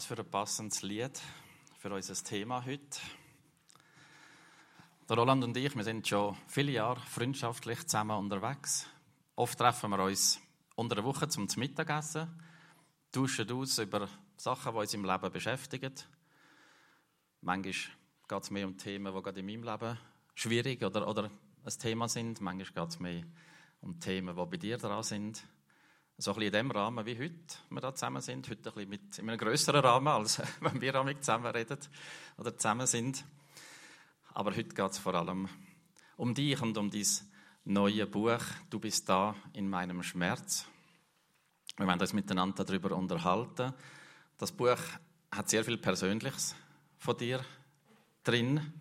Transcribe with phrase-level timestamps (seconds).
[0.00, 1.20] Was für ein passendes Lied
[1.78, 3.00] für unser Thema heute.
[5.06, 8.88] Der Roland und ich, wir sind schon viele Jahre freundschaftlich zusammen unterwegs.
[9.36, 10.40] Oft treffen wir uns
[10.74, 12.30] unter der Woche zum Mittagessen,
[13.12, 14.08] tauschen aus über
[14.38, 15.92] Sachen, die uns im Leben beschäftigen.
[17.42, 17.74] Manchmal
[18.26, 19.98] geht es mehr um Themen, die gerade in meinem Leben
[20.34, 21.24] schwierig oder, oder
[21.62, 22.40] ein Thema sind.
[22.40, 23.24] Manchmal geht es mehr
[23.82, 25.44] um Themen, die bei dir dran sind.
[26.20, 27.34] So ein bisschen in dem Rahmen wie heute
[27.70, 28.46] wir da zusammen sind.
[28.50, 31.78] Heute ein bisschen mit, in einem größeren Rahmen, als wenn wir damit zusammen reden
[32.36, 33.24] oder zusammen sind.
[34.34, 35.48] Aber heute geht es vor allem
[36.18, 37.06] um dich und um dein
[37.64, 38.42] neues Buch.
[38.68, 40.66] Du bist da in meinem Schmerz.
[41.78, 43.72] Wir werden uns miteinander darüber unterhalten.
[44.36, 44.76] Das Buch
[45.32, 46.54] hat sehr viel Persönliches
[46.98, 47.40] von dir
[48.24, 48.74] drin.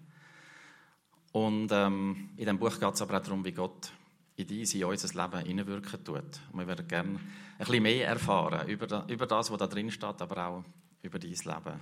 [1.31, 3.93] Und ähm, in dem Buch geht es aber auch darum, wie Gott
[4.39, 6.39] in dies, in unser Leben hineinwirken tut.
[6.51, 7.19] Und wir würden gerne ein
[7.57, 10.63] bisschen mehr erfahren über, über das, was da drin steht, aber auch
[11.01, 11.79] über dein Leben.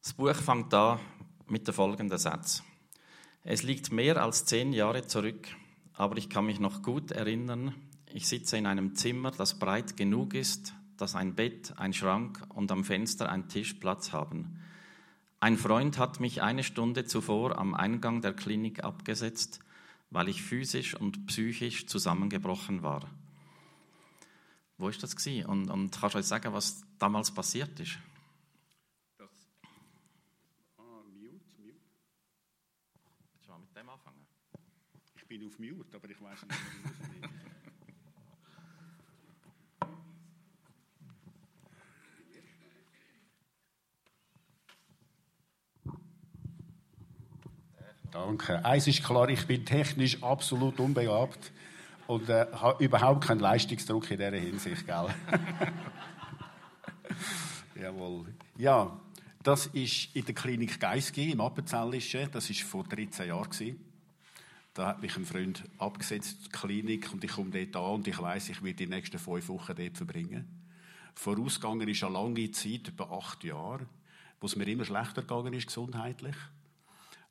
[0.00, 1.00] Das Buch fängt an
[1.48, 2.62] mit dem folgenden Satz.
[3.42, 5.48] Es liegt mehr als zehn Jahre zurück,
[5.94, 7.74] aber ich kann mich noch gut erinnern.
[8.12, 12.70] Ich sitze in einem Zimmer, das breit genug ist, dass ein Bett, ein Schrank und
[12.70, 14.60] am Fenster ein Tisch Platz haben.
[15.40, 19.60] Ein Freund hat mich eine Stunde zuvor am Eingang der Klinik abgesetzt
[20.10, 23.10] weil ich physisch und psychisch zusammengebrochen war.
[24.78, 25.46] Wo ist das gewesen?
[25.46, 27.98] Und, und kannst du uns sagen, was damals passiert ist?
[29.18, 29.28] Das.
[30.78, 31.74] Ah, Mute, Mute.
[33.32, 34.26] Willst du mal mit dem anfangen?
[35.16, 36.60] Ich bin auf Mute, aber ich weiß nicht,
[37.10, 37.37] wie ich
[48.26, 48.64] Danke.
[48.64, 51.52] Eins ist klar, ich bin technisch absolut unbegabt
[52.08, 55.06] und äh, habe überhaupt keinen Leistungsdruck in dieser Hinsicht, gell?
[57.80, 58.26] Jawohl.
[58.56, 58.98] Ja,
[59.44, 62.28] das ist in der Klinik Geisgi im Appenzellischen.
[62.32, 63.78] Das ist vor 13 Jahren.
[64.74, 68.20] Da hat mich ein Freund abgesetzt, die Klinik, und ich komme dort an und ich
[68.20, 70.44] weiß, ich werde die nächsten fünf Wochen dort verbringen.
[71.14, 73.86] Vorausgegangen ist eine lange Zeit, über acht Jahre,
[74.40, 76.34] wo es mir immer schlechter gegangen ist gesundheitlich.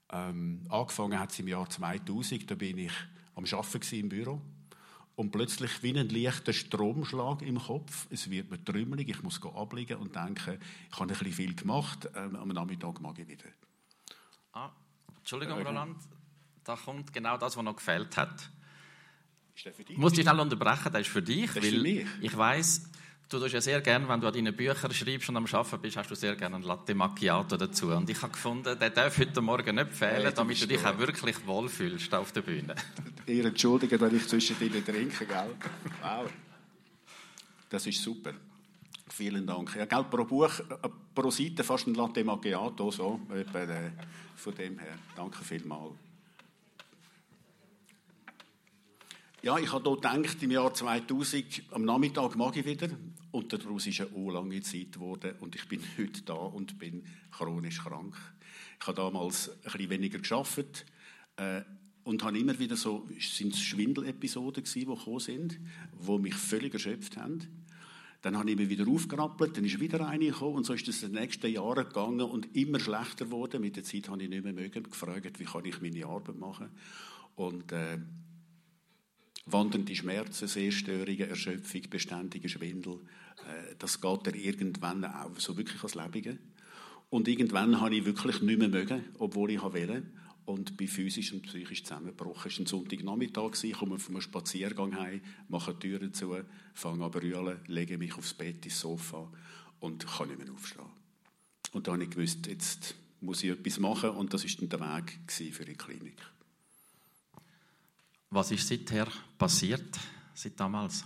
[0.09, 2.93] Ähm, angefangen hat es im Jahr 2000, da bin ich
[3.35, 4.41] am Arbeiten im Büro.
[5.15, 8.05] Und plötzlich wie ein leichter Stromschlag im Kopf.
[8.11, 10.59] Es wird mir trümmelig, ich muss abliegen und denken,
[10.89, 13.45] ich habe ein bisschen viel gemacht, ähm, am Nachmittag mag ich wieder.
[14.53, 14.69] Ah,
[15.17, 15.97] Entschuldigung, Roland,
[16.63, 18.49] da kommt genau das, was noch gefehlt hat.
[19.55, 19.95] Ist der für dich?
[19.95, 22.05] Ich muss dich schnell unterbrechen, das ist für dich, Das ist für mich.
[22.21, 22.89] ich weiß,
[23.29, 25.97] du tust ja sehr gerne, wenn du an deinen Büchern schreibst und am Arbeiten bist,
[25.97, 27.87] hast du sehr gerne einen Latte Macchiato dazu.
[27.87, 30.97] Und ich habe gefunden, der darf heute Morgen nicht fehlen, Hey, damit du dich auch
[30.97, 32.75] wirklich wohlfühlst auf der Bühne.
[33.27, 35.55] Ihr entschuldigt, wenn ich zwischen ihnen trinke, gell?
[36.01, 36.29] Wow.
[37.69, 38.31] Das ist super.
[39.09, 39.75] Vielen Dank.
[39.75, 43.43] Ja, gell, pro Buch, äh, pro Seite fast ein Latte Macchiato, so, äh,
[44.35, 44.97] von dem her.
[45.15, 45.93] Danke vielmals.
[49.41, 52.89] Ja, ich habe dort gedacht, im Jahr 2000, am Nachmittag mag ich wieder.
[53.37, 55.35] Und daraus ist eine lange Zeit geworden.
[55.41, 58.15] Und ich bin heute da und bin chronisch krank.
[58.79, 60.87] Ich habe damals ein bisschen weniger geschafft.
[61.35, 61.61] Äh,
[62.03, 65.59] und habe immer wieder so, Schwindelepisoden gewesen, die gekommen sind,
[66.07, 67.65] die mich völlig erschöpft haben.
[68.23, 71.03] Dann habe ich mich wieder aufgerappelt, dann ist wieder eine gekommen und so ist es
[71.03, 73.61] in den nächsten Jahren gegangen und immer schlechter geworden.
[73.61, 76.69] Mit der Zeit habe ich nicht mehr mögen, gefragt, wie kann ich meine Arbeit machen.
[77.35, 77.99] Und äh,
[79.47, 82.99] wandernde Schmerzen, Sehstörungen, Erschöpfung, beständiger Schwindel,
[83.37, 86.37] äh, das geht dann irgendwann auch so wirklich ans Lebige.
[87.09, 90.03] Und irgendwann habe ich wirklich nicht mehr mögen, obwohl ich wollte.
[90.45, 92.49] Und bin physisch und psychisch zusammengebrochen.
[92.49, 95.19] Es war ein Sonntagnachmittag, ich komme von einem Spaziergang heim,
[95.49, 96.37] mache die Türen zu,
[96.73, 99.29] fange an zu lege mich aufs Bett, ins Sofa
[99.81, 100.85] und kann nicht mehr aufstehen.
[101.73, 104.79] Und da habe ich gewusst, jetzt muss ich etwas machen und das war dann der
[104.79, 106.15] Weg für die Klinik.
[108.29, 109.07] Was ist seither
[109.37, 109.97] passiert,
[110.33, 111.03] seit damals?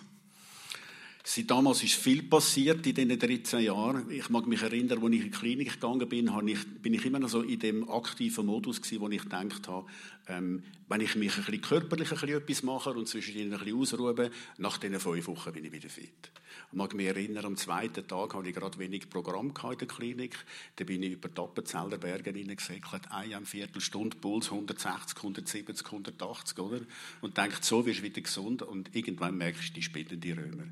[1.23, 4.09] Seit damals ist viel passiert in diesen 13 Jahren.
[4.09, 7.19] Ich mag mich erinnern, als ich in die Klinik gegangen bin, ich, bin ich immer
[7.19, 9.85] noch so in dem aktiven Modus wo ich gedacht habe,
[10.27, 13.79] ähm, wenn ich mich ein bisschen körperlich ein bisschen etwas mache und zwischendurch ein bisschen
[13.79, 16.31] ausruhe, nach diesen fünf Wochen bin ich wieder fit.
[16.71, 20.37] Ich mag mich erinnern, am zweiten Tag hatte ich gerade wenig Programm in der Klinik.
[20.75, 26.81] Da bin ich über die Appenzeller Berge hineingesäckelt, eine Viertelstunde, Puls 160, 170, 180, oder?
[27.21, 30.63] Und denkt, so wirst du wieder gesund und irgendwann merkst du die spinnenden Römer.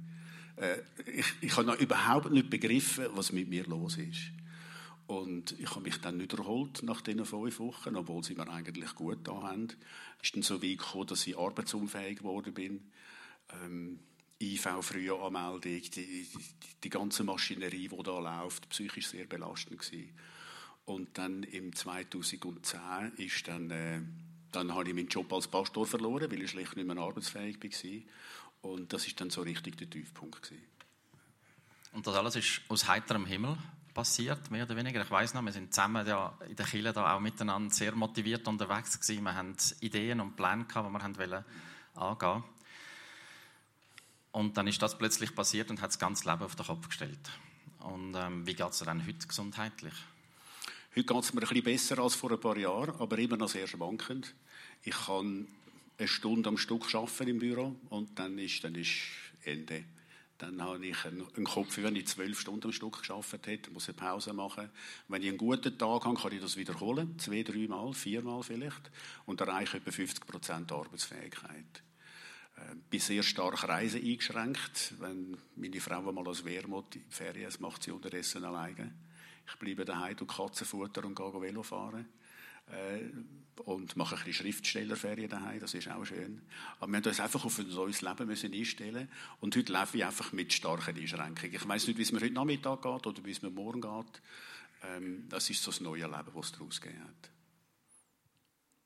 [0.59, 4.31] Äh, ich, ich habe noch überhaupt nicht begriffen, was mit mir los ist.
[5.07, 8.93] Und ich habe mich dann nicht erholt nach diesen fünf Wochen, obwohl sie mir eigentlich
[8.93, 9.69] gut da haben.
[10.21, 12.91] Es ist dann so weit gekommen, dass ich arbeitsunfähig geworden bin.
[13.63, 13.99] Ähm,
[14.41, 16.27] IV-Frühanmeldung, die, die,
[16.83, 20.11] die, ganze Maschinerie, die da läuft, psychisch sehr belastend gewesen.
[20.85, 24.01] Und dann im 2010 ist dann, äh,
[24.51, 28.01] dann habe ich meinen Job als Pastor verloren, weil ich schlecht nicht mehr arbeitsfähig war.
[28.61, 30.63] Und das ist dann so richtig der Tiefpunkt gewesen.
[31.93, 33.57] Und das alles ist aus heiterem Himmel
[33.93, 35.01] passiert, mehr oder weniger.
[35.01, 38.47] Ich weiß noch, wir sind zusammen ja in der Kirche da auch miteinander sehr motiviert
[38.47, 39.23] unterwegs gewesen.
[39.23, 41.43] Wir haben Ideen und Pläne gehabt, die wir angehen
[41.95, 42.43] wollten.
[44.31, 47.29] Und dann ist das plötzlich passiert und hat das ganze Leben auf den Kopf gestellt.
[47.79, 49.93] Und ähm, wie geht es dir dann heute gesundheitlich?
[50.95, 53.49] Heute geht es mir ein bisschen besser als vor ein paar Jahren, aber immer noch
[53.49, 54.33] sehr schwankend.
[54.83, 55.47] Ich kann
[55.99, 58.89] eine Stunde am Stück arbeiten im Büro und dann ist, dann ist
[59.43, 59.83] Ende.
[60.37, 63.97] Dann habe ich einen Kopf, wenn ich zwölf Stunden am Stück geschafft hätte, muss eine
[63.97, 64.69] Pause machen.
[65.09, 68.89] Wenn ich einen guten Tag habe, kann ich das wiederholen, zwei, dreimal, viermal vielleicht,
[69.25, 71.83] und erreiche etwa 50 Prozent Arbeitsfähigkeit.
[72.55, 74.93] Ich äh, bin sehr stark Reisen eingeschränkt.
[74.99, 78.93] Wenn meine Frau mal als Wehrmut in die Ferien, macht sie unterdessen alleine.
[79.45, 82.07] Ich bleibe daheim und Katzenfutter und gehe Velo fahren.
[83.65, 86.41] Und mache ein bisschen Schriftstellerferien daheim, das ist auch schön.
[86.79, 89.09] Aber wir haben uns einfach auf ein neues Leben müssen einstellen
[89.41, 91.55] und heute lebe ich einfach mit starken Einschränkungen.
[91.55, 94.21] Ich weiß nicht, wie es mir heute Nachmittag geht oder wie es mir morgen geht.
[94.83, 97.31] Ähm, das ist so das neue Leben, das es daraus gegeben hat.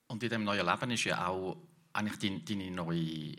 [0.08, 1.58] Und in diesem neuen Leben ist ja auch
[1.94, 3.36] eigentlich deine, deine neue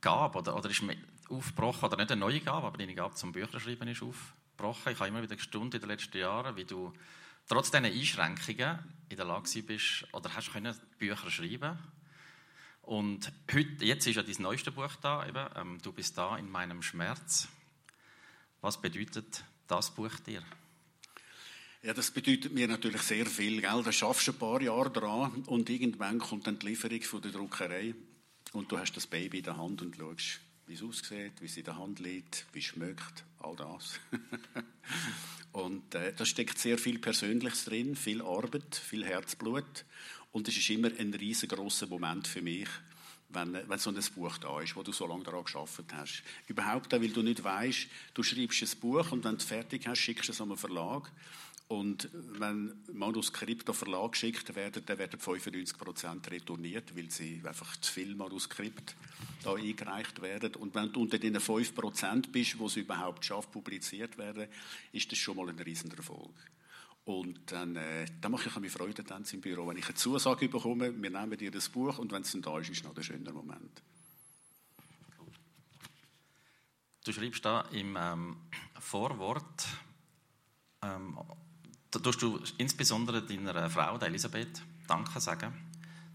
[0.00, 0.82] Gabe, oder, oder ist
[1.28, 4.92] aufgebrochen, oder nicht eine neue Gabe, aber deine Gabe zum Bücherschreiben ist aufgebrochen.
[4.92, 6.92] Ich habe immer wieder gestaunt in den letzten Jahren, wie du
[7.48, 8.78] trotz diesen Einschränkungen
[9.08, 11.78] in der Lage bist oder hast können Bücher schreiben
[12.86, 16.48] und heute, jetzt ist ja dein neueste Buch da, eben, ähm, «Du bist da in
[16.48, 17.48] meinem Schmerz».
[18.60, 20.40] Was bedeutet das Buch dir?
[21.82, 23.60] Ja, das bedeutet mir natürlich sehr viel.
[23.60, 23.82] Gell?
[23.82, 27.94] Da schaffst ein paar Jahre dran und irgendwann kommt dann die Lieferung von der Druckerei
[28.52, 31.56] und du hast das Baby in der Hand und schaust, wie es aussieht, wie es
[31.56, 34.00] in der Hand liegt, wie es schmeckt, all das.
[35.52, 39.84] Und äh, da steckt sehr viel Persönliches drin, viel Arbeit, viel Herzblut.
[40.32, 42.68] Und es ist immer ein riesengroßer Moment für mich,
[43.30, 46.22] wenn, äh, wenn so ein Buch da ist, wo du so lange daran geschafft hast.
[46.48, 50.00] Überhaupt auch, weil du nicht weißt, du schreibst ein Buch und wenn du fertig hast,
[50.00, 51.10] schickst du es an einen Verlag
[51.68, 57.76] und wenn Manuskripte an Verlag geschickt werden, dann werden 95 Prozent retourniert, weil sie einfach
[57.80, 58.94] zu viel Manuskript
[59.42, 60.54] da eingereicht werden.
[60.54, 64.46] Und wenn du unter den 5 Prozent bist, wo sie überhaupt schafft, publiziert werden,
[64.92, 66.34] ist das schon mal ein Riesenerfolg.
[67.04, 70.48] Und dann, äh, dann mache ich mir Freude dann im Büro, wenn ich eine Zusage
[70.48, 72.96] bekomme, wir nehmen dir das Buch und wenn es dann da ist, ist es noch
[72.96, 73.82] ein schöner Moment.
[77.04, 78.36] Du schreibst da im ähm,
[78.80, 79.66] Vorwort,
[80.82, 81.16] ähm,
[81.90, 85.52] da tust du insbesondere deiner Frau, der Elisabeth, Danke sagen.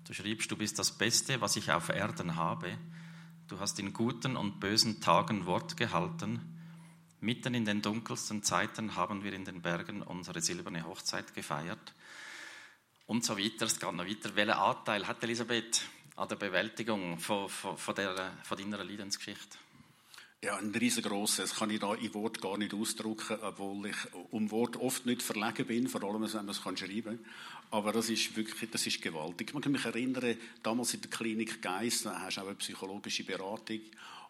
[0.05, 2.77] Du schreibst, du bist das Beste, was ich auf Erden habe.
[3.47, 6.39] Du hast in guten und bösen Tagen Wort gehalten.
[7.19, 11.93] Mitten in den dunkelsten Zeiten haben wir in den Bergen unsere silberne Hochzeit gefeiert.
[13.05, 13.65] Und so weiter.
[13.65, 14.35] Es geht noch weiter.
[14.35, 15.81] Welchen Anteil hat Elisabeth
[16.15, 19.57] an der Bewältigung von, von, von, der, von deiner Leidensgeschichte?
[20.43, 21.51] Ja, ein riesengroßes.
[21.51, 23.95] Das kann ich da in Wort gar nicht ausdrücken, obwohl ich
[24.31, 27.25] um Wort oft nicht verlegen bin, vor allem wenn man es schreiben kann.
[27.69, 29.53] Aber das ist wirklich, das ist gewaltig.
[29.53, 33.23] Man kann mich erinnern, damals in der Klinik Geist, da hast du auch eine psychologische
[33.23, 33.81] Beratung.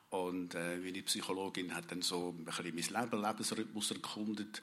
[0.10, 4.62] Und äh, meine Psychologin hat dann so ein bisschen mein Leben, Lebensrhythmus erkundet.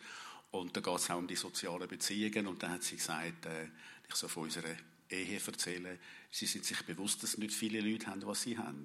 [0.50, 2.46] Und da geht es auch um die sozialen Beziehungen.
[2.46, 3.68] Und dann hat sie gesagt, äh,
[4.06, 4.76] ich soll von unserer
[5.08, 5.98] Ehe erzählen,
[6.30, 8.84] sie sind sich bewusst, dass nicht viele Leute haben, was sie haben.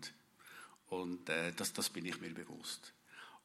[0.94, 2.94] Und äh, das, das bin ich mir bewusst.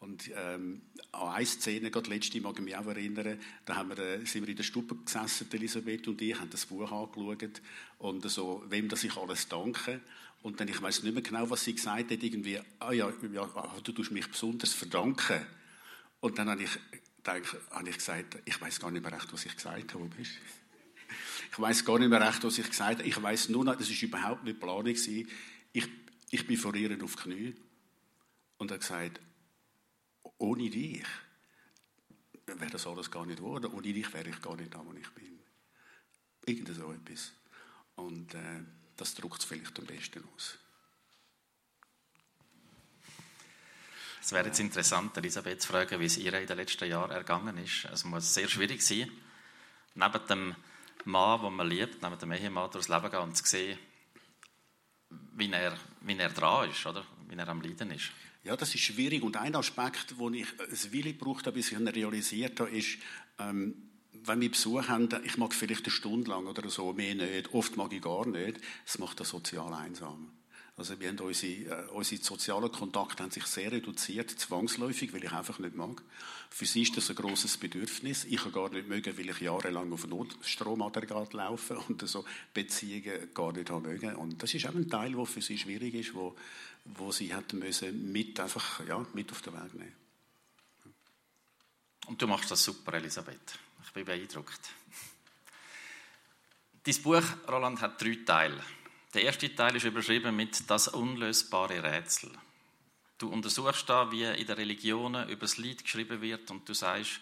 [0.00, 3.99] Und ähm, an eine Szene, gerade letzte mag ich mich auch erinnern, da haben wir,
[3.99, 7.62] äh, sind wir in der Stube gesessen, Elisabeth und ich, haben das Buch angeschaut
[7.99, 10.00] und so, wem das ich alles danke.
[10.43, 13.43] Und dann, ich weiß nicht mehr genau, was sie gesagt hat, irgendwie, ah ja, ja
[13.43, 15.40] ah, du tust mich besonders verdanken.
[16.21, 16.71] Und dann habe ich,
[17.25, 20.11] habe ich gesagt, ich weiß gar nicht mehr recht, was ich gesagt habe.
[21.50, 23.09] Ich weiß gar nicht mehr recht, was ich gesagt habe.
[23.09, 24.95] Ich weiß nur noch, das ist überhaupt nicht Planung
[25.73, 25.88] Ich
[26.30, 27.54] ich bin vor ihr auf Knie
[28.58, 29.20] und er gesagt,
[30.38, 31.04] ohne dich
[32.47, 33.73] wäre das alles gar nicht geworden.
[33.73, 35.38] Ohne dich wäre ich gar nicht da, wo ich bin.
[36.47, 37.32] Irgend so etwas.
[37.97, 38.62] Und äh,
[38.97, 40.58] das drückt es vielleicht am besten aus.
[44.20, 47.56] Es wäre jetzt interessant, Elisabeth zu fragen, wie es ihr in den letzten Jahren ergangen
[47.58, 47.87] ist.
[47.87, 49.11] Es muss sehr schwierig sein,
[49.94, 50.54] neben dem
[51.04, 53.78] Mann, den man liebt, neben dem Ehemann durchs Leben gehen und zu sehen,
[55.38, 57.04] wie er, wie er dran ist, oder?
[57.28, 58.11] wie er am Leiden ist.
[58.45, 59.23] Ja, das ist schwierig.
[59.23, 62.99] Und ein Aspekt, wo ich ein Weile gebraucht habe, bis ich ihn realisiert habe, ist,
[63.38, 63.75] ähm,
[64.25, 67.76] wenn wir Besuch haben, ich mag vielleicht eine Stunde lang oder so, mehr nicht, oft
[67.76, 70.30] mag ich gar nicht, das macht das sozial einsam.
[70.78, 75.32] Also wir haben unsere, äh, unsere sozialen Kontakte haben sich sehr reduziert, zwangsläufig, weil ich
[75.32, 76.00] einfach nicht mag.
[76.50, 78.25] Für sie ist das ein großes Bedürfnis.
[78.25, 83.52] Ich kann gar nicht mögen, weil ich jahrelang auf Notstromaggregat laufe und so Beziehungen gar
[83.52, 84.14] nicht haben mögen.
[84.14, 86.37] Und das ist auch ein Teil, der für sie schwierig ist, wo,
[86.85, 89.97] wo sie hätten müssen mit einfach ja, mit auf den Weg nehmen.
[92.06, 93.58] Und du machst das super, Elisabeth.
[93.85, 94.61] Ich bin beeindruckt.
[96.85, 98.62] Dein Buch, Roland, hat drei Teile.
[99.15, 102.31] Der erste Teil ist überschrieben mit Das unlösbare Rätsel.
[103.17, 107.21] Du untersuchst da, wie in der Religion über das Lied geschrieben wird und du sagst,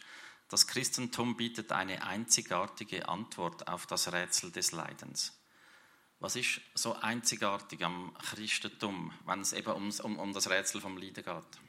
[0.49, 5.39] das Christentum bietet eine einzigartige Antwort auf das Rätsel des Leidens.
[6.19, 10.97] Was ist so einzigartig am Christentum, wenn es eben um, um, um das Rätsel vom
[10.97, 11.61] Leiden geht?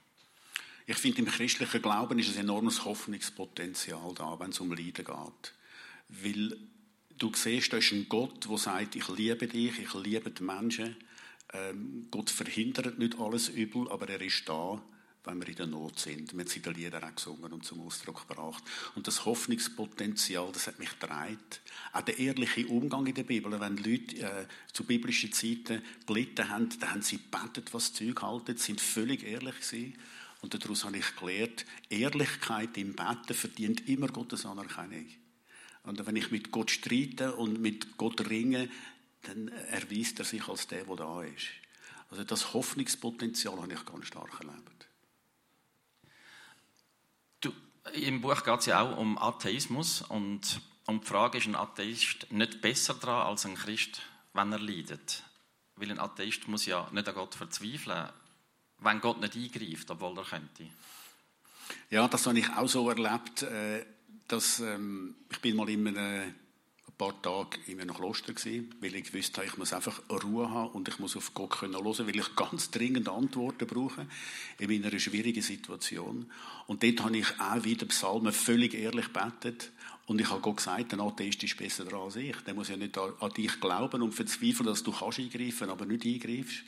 [0.88, 5.54] Ich finde, im christlichen Glauben ist ein enormes Hoffnungspotenzial da, wenn es um Leiden geht.
[6.08, 6.58] Weil
[7.18, 10.96] du siehst, da ist ein Gott, der sagt, ich liebe dich, ich liebe die Menschen.
[11.54, 14.82] Ähm, Gott verhindert nicht alles Übel, aber er ist da,
[15.24, 16.34] wenn wir in der Not sind.
[16.34, 18.64] Wir haben es in den auch gesungen und zum Ausdruck gebracht.
[18.96, 21.38] Und das Hoffnungspotenzial, das hat mich getragen.
[21.94, 23.60] Auch der ehrliche Umgang in der Bibel.
[23.60, 28.58] Wenn Leute äh, zu biblischen Zeiten gelitten haben, dann haben sie gebetet, was Zeug halten,
[28.58, 29.96] sind völlig ehrlich gewesen.
[30.42, 35.08] Und daraus habe ich gelernt, Ehrlichkeit im Betten verdient immer Gottes Anerkennung.
[35.88, 38.70] Und wenn ich mit Gott streite und mit Gott ringe,
[39.22, 41.48] dann erweist er sich als der, der da ist.
[42.12, 44.88] Also das Hoffnungspotenzial habe ich ganz stark erlebt.
[47.40, 47.54] Du,
[47.94, 52.32] Im Buch geht es ja auch um Atheismus und um die Frage, ist ein Atheist
[52.34, 54.02] nicht besser dran als ein Christ,
[54.34, 55.24] wenn er leidet?
[55.78, 58.10] Weil ein Atheist muss ja nicht an Gott verzweifeln,
[58.80, 60.68] wenn Gott nicht eingreift, obwohl er könnte.
[61.90, 63.44] Ja, das habe ich auch so erlebt.
[63.44, 63.86] Äh,
[64.28, 66.34] dass, ähm, ich bin mal in einem, ein
[66.98, 70.88] paar Tage in einem Kloster gewesen, weil ich wusste, ich muss einfach Ruhe haben und
[70.88, 74.08] ich muss auf Gott können hören, weil ich ganz dringend Antworten brauche
[74.58, 76.32] in einer schwierigen Situation.
[76.66, 79.72] Und dort habe ich auch wieder Psalmen völlig ehrlich betet
[80.08, 82.36] und ich habe Gott gesagt, ein Atheist ist besser dran als ich.
[82.46, 86.06] Der muss ja nicht an, dich glauben und verzweifeln, dass du kannst eingreifen, aber nicht
[86.06, 86.64] eingreifst.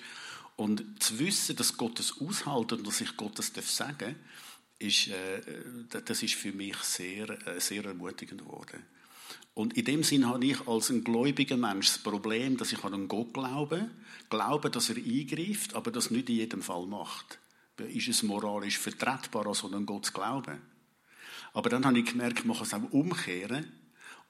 [0.58, 4.16] Und zu wissen, dass Gott es aushält und dass ich Gott das sagen darf,
[4.80, 5.42] ist, äh,
[6.06, 8.84] das ist für mich sehr, äh, sehr ermutigend geworden.
[9.54, 12.94] Und in dem Sinn habe ich als ein gläubiger Mensch das Problem, dass ich an
[12.94, 13.90] einen Gott glaube,
[14.30, 17.40] glaube, dass er eingreift, aber das nicht in jedem Fall macht.
[17.78, 20.62] Ist es moralisch vertretbar, an so einen Gott zu glauben?
[21.54, 23.72] Aber dann habe ich gemerkt, man kann es auch umkehren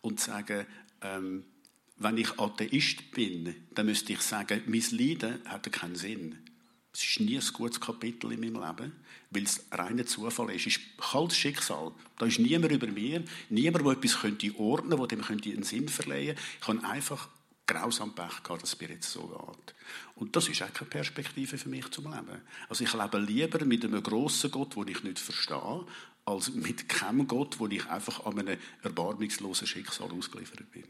[0.01, 0.65] und sagen,
[1.01, 1.43] ähm,
[1.97, 6.37] wenn ich Atheist bin, dann müsste ich sagen, mein Leiden hat keinen Sinn.
[6.93, 8.91] Es ist nie ein gutes Kapitel in meinem Leben,
[9.29, 10.65] weil es reiner Zufall ist.
[10.65, 11.91] Es ist kaltes Schicksal.
[12.17, 15.87] Da ist niemand über mir, niemand, der etwas könnte ordnen könnte, dem könnte einen Sinn
[15.87, 16.35] verleihen.
[16.59, 17.29] Ich habe einfach
[17.67, 19.75] grausam Pech gehabt, dass es mir jetzt so geht.
[20.15, 22.41] Und das ist auch keine Perspektive für mich zum Leben.
[22.67, 25.85] Also ich lebe lieber mit einem grossen Gott, den ich nicht verstehe,
[26.25, 30.85] als mit keinem Gott, wo ich einfach an einem erbarmungslosen Schicksal ausgeliefert bin.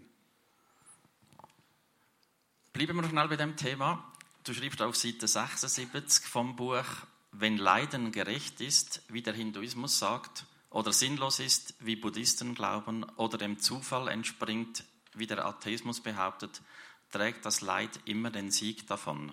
[2.71, 4.13] Bleiben wir noch schnell bei dem Thema.
[4.49, 6.83] Du schreibst auf Seite 76 vom Buch,
[7.31, 13.37] wenn Leiden gerecht ist, wie der Hinduismus sagt, oder sinnlos ist, wie Buddhisten glauben, oder
[13.37, 16.63] dem Zufall entspringt, wie der Atheismus behauptet,
[17.11, 19.31] trägt das Leid immer den Sieg davon.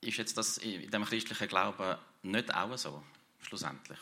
[0.00, 3.02] Ist jetzt das in dem christlichen Glauben nicht auch so,
[3.40, 3.98] schlussendlich?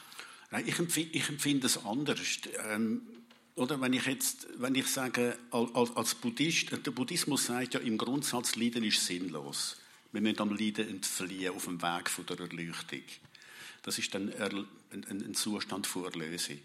[0.51, 2.19] Nein, ich empfinde, es anders.
[2.67, 3.20] Ähm,
[3.61, 7.99] oder wenn ich jetzt, wenn ich sage, als, als Buddhist, der Buddhismus sagt ja im
[7.99, 9.77] Grundsatz, Leiden ist sinnlos.
[10.13, 13.03] Wir müssen am Leiden entfliehen auf dem Weg von der Erleuchtung.
[13.83, 16.59] Das ist dann ein, Zustand von Erlösung.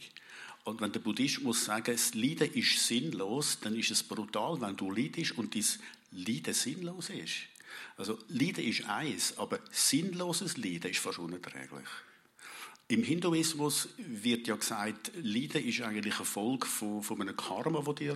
[0.64, 4.90] Und wenn der Buddhismus sagt, das Leiden ist sinnlos, dann ist es brutal, wenn du
[4.90, 5.66] leidest und dein
[6.14, 7.34] Leiden sinnlos ist.
[7.98, 11.90] Also Leiden ist eins, aber sinnloses Leiden ist fast unerträglich.
[12.88, 17.86] Im Hinduismus wird ja gesagt, Leiden ist eigentlich eine Folge von, von einem Karma, das
[17.86, 18.16] du dir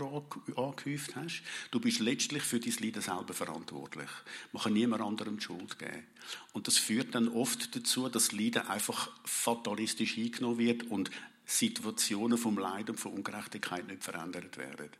[0.56, 1.42] angehäuft hast.
[1.72, 4.10] Du bist letztlich für dein Leiden selber verantwortlich.
[4.52, 6.06] Man kann niemand anderem die Schuld geben.
[6.54, 11.10] Und das führt dann oft dazu, dass Leiden einfach fatalistisch eingenommen wird und
[11.46, 14.92] Situationen vom Leid und von Ungerechtigkeit nicht verändert werden.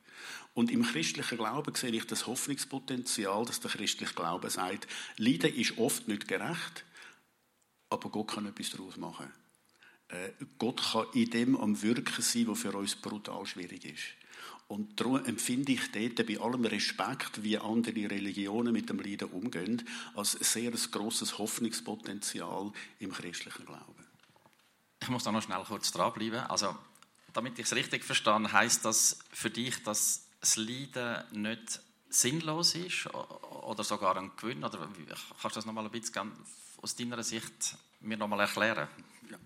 [0.56, 5.78] Und im christlichen Glauben sehe ich das Hoffnungspotenzial, dass der christliche Glaube sagt, Leiden ist
[5.78, 6.86] oft nicht gerecht,
[7.92, 9.32] aber Gott kann etwas daraus machen.
[10.10, 14.04] Äh, Gott kann in dem am Wirken sein, was für uns brutal schwierig ist.
[14.68, 19.84] Und darum empfinde ich dort bei allem Respekt, wie andere Religionen mit dem Leiden umgehen,
[20.16, 24.06] als sehr ein grosses Hoffnungspotenzial im christlichen Glauben.
[25.02, 26.42] Ich muss da noch schnell kurz dranbleiben.
[26.42, 26.78] Also,
[27.34, 33.08] damit ich es richtig verstehe, heißt das für dich, dass das Leiden nicht sinnlos ist
[33.14, 34.64] oder sogar ein Gewinn?
[34.64, 34.88] Oder
[35.42, 36.32] kannst du das noch mal ein bisschen
[36.82, 38.88] aus deiner Sicht mir noch mal erklären?
[39.30, 39.38] Ja.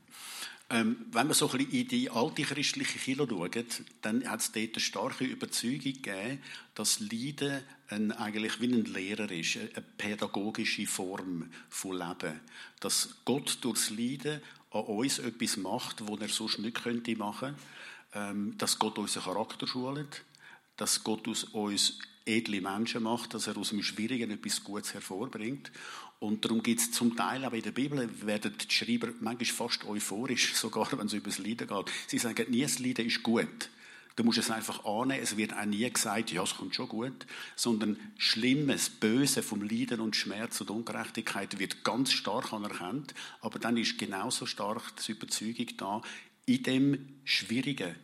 [0.73, 3.65] Ähm, wenn wir so ein bisschen in die alte christliche Kirche schauen,
[4.01, 6.41] dann hat es dort eine starke Überzeugung gegeben,
[6.73, 12.39] dass Leiden ein, eigentlich wie ein Lehrer ist, eine pädagogische Form von Leben.
[12.79, 17.55] Dass Gott durchs Leiden an uns etwas macht, was er sonst nicht könnte machen
[18.13, 18.31] könnte.
[18.31, 20.23] Ähm, dass Gott unseren Charakter schult,
[20.77, 25.71] dass Gott aus uns edle Menschen macht, dass er aus dem Schwierigen etwas Gutes hervorbringt.
[26.23, 29.83] Und darum gibt es zum Teil auch in der Bibel, werden die Schreiber manchmal fast
[29.83, 31.91] euphorisch, sogar wenn es über das Leiden geht.
[32.07, 33.69] Sie sagen, nie das Leiden ist gut.
[34.15, 35.21] Du musst es einfach annehmen.
[35.21, 37.25] Es wird auch nie gesagt, ja, es kommt schon gut.
[37.57, 43.13] Sondern Schlimmes, Böse vom Leiden und Schmerz und Ungerechtigkeit wird ganz stark anerkannt.
[43.41, 46.01] Aber dann ist genauso stark die Überzeugung da,
[46.45, 47.95] in dem Schwierigen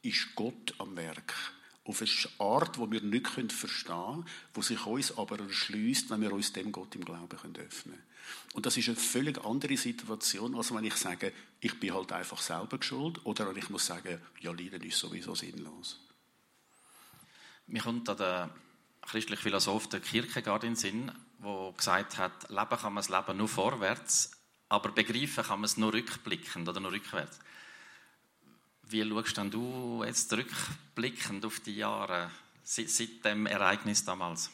[0.00, 1.34] ist Gott am Werk
[1.86, 4.26] auf eine Art, die wir nicht verstehen können,
[4.56, 8.02] die sich uns aber erschließt, wenn wir uns dem Gott im Glauben öffnen können.
[8.54, 12.40] Und das ist eine völlig andere Situation, als wenn ich sage, ich bin halt einfach
[12.40, 16.00] selber schuld, oder ich muss sagen, ja, Leiden ist sowieso sinnlos.
[17.68, 18.50] Mir kommt da der
[19.02, 21.12] christliche Philosoph der Kierkegaard in den Sinn,
[21.42, 24.32] der gesagt hat, leben kann man das Leben nur vorwärts,
[24.68, 27.38] aber begreifen kann man es nur rückblickend oder nur rückwärts.
[28.88, 32.30] Wie schaust du jetzt rückblickend auf die Jahre
[32.62, 34.50] seit, seit dem Ereignis damals?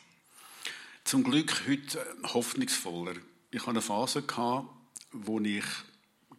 [1.04, 3.16] Zum Glück heute äh, hoffnungsvoller.
[3.50, 4.24] Ich hatte eine Phase,
[5.12, 5.64] wo ich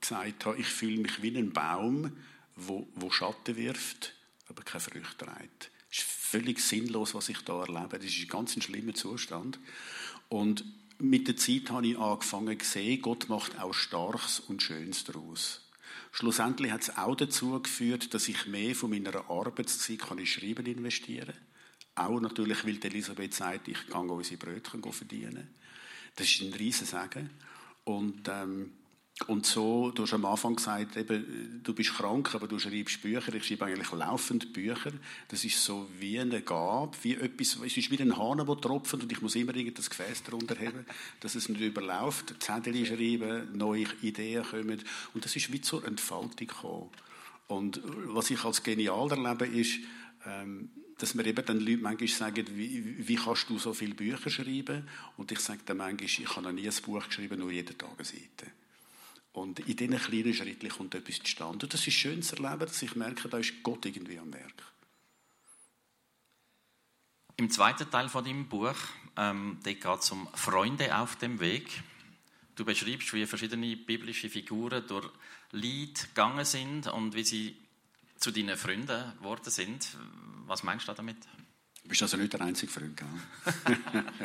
[0.02, 2.18] gesagt habe, ich fühle mich wie ein Baum,
[2.56, 4.16] wo, wo Schatten wirft,
[4.50, 5.70] aber keine Früchte trägt.
[5.92, 8.00] Es ist völlig sinnlos, was ich da erlebe.
[8.00, 9.60] Das ist ein ganz schlimmer Zustand.
[10.30, 10.66] Und
[10.98, 15.63] mit der Zeit habe ich angefangen zu sehen, Gott macht auch Starkes und Schönes daraus.
[16.16, 20.68] Schlussendlich hat es auch dazu geführt, dass ich mehr von meiner Arbeitszeit kann in Schreiben
[20.68, 21.34] investieren
[21.96, 22.06] kann.
[22.06, 25.48] Auch natürlich, weil Elisabeth sagt, ich kann unsere Brötchen verdienen.
[26.16, 27.32] Das ist ein riesen Segen.
[27.84, 28.74] Und ähm,
[29.28, 33.34] und so, du hast am Anfang gesagt, eben, du bist krank, aber du schreibst Bücher.
[33.36, 34.92] Ich schreibe eigentlich laufend Bücher.
[35.28, 38.96] Das ist so wie eine Gabe, wie etwas, es ist wie ein Hahn, der tropft
[38.96, 40.86] und ich muss immer das Gefäß darunter haben,
[41.20, 42.34] dass es nicht überläuft.
[42.40, 44.84] Zettel schreiben, neue Ideen kommen.
[45.14, 46.90] Und das ist wie zur Entfaltung gekommen.
[47.48, 49.80] Und was ich als genial erlebe, ist,
[50.26, 54.32] ähm, dass mir eben dann Leute manchmal sagen, wie, wie kannst du so viele Bücher
[54.32, 54.88] schreiben?
[55.18, 57.92] Und ich sage dann manchmal, ich habe noch nie ein Buch geschrieben, nur jeden Tag
[57.96, 58.63] eine Seite.
[59.34, 61.66] Und in diesen kleinen Schritten kommt etwas zustande.
[61.66, 64.64] Und das ist schön zu erleben, dass ich merke, da ist Gott irgendwie am Werk.
[67.38, 68.76] Im zweiten Teil von deinem Buch
[69.18, 71.68] ähm, geht es um Freunde auf dem Weg.
[72.56, 75.10] Du beschreibst, wie verschiedene biblische Figuren durch
[75.52, 77.58] Leid gegangen sind und wie sie
[78.18, 79.98] zu deinen Freunden geworden sind.
[80.46, 81.18] Was meinst du damit?
[81.82, 83.76] Du bist also nicht der einzige Freund, gell?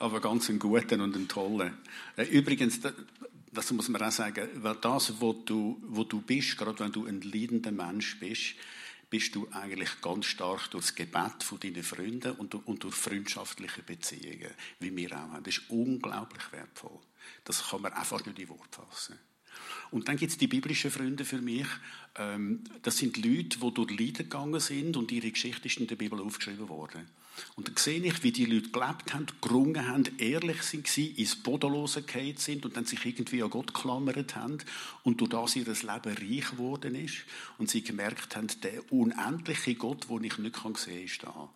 [0.00, 1.78] Aber ganz einen guten und einen tollen.
[2.16, 2.80] Äh, übrigens,
[3.52, 7.06] das muss man auch sagen, weil das, wo du, wo du bist, gerade wenn du
[7.06, 8.54] ein leidender Mensch bist,
[9.10, 13.82] bist du eigentlich ganz stark durch das Gebet von deinen Freunden und, und durch freundschaftliche
[13.82, 15.44] Beziehungen, wie wir auch haben.
[15.44, 16.98] Das ist unglaublich wertvoll.
[17.44, 19.18] Das kann man einfach nicht in Wort fassen.
[19.90, 21.66] Und dann gibt es die biblischen Freunde für mich.
[22.16, 25.96] Ähm, das sind Leute, die durch Leiden gegangen sind und ihre Geschichte ist in der
[25.96, 27.06] Bibel aufgeschrieben worden.
[27.56, 32.02] Und dann sehe ich, wie die Leute gelebt haben, gerungen haben, ehrlich sind, ins Bodenlose
[32.02, 34.58] gefallen sind und dann sich irgendwie an Gott geklammert haben
[35.02, 37.24] und durch das ihr Leben reich geworden ist
[37.58, 41.48] und sie gemerkt haben, der unendliche Gott, den ich nicht sehen kann, ist da.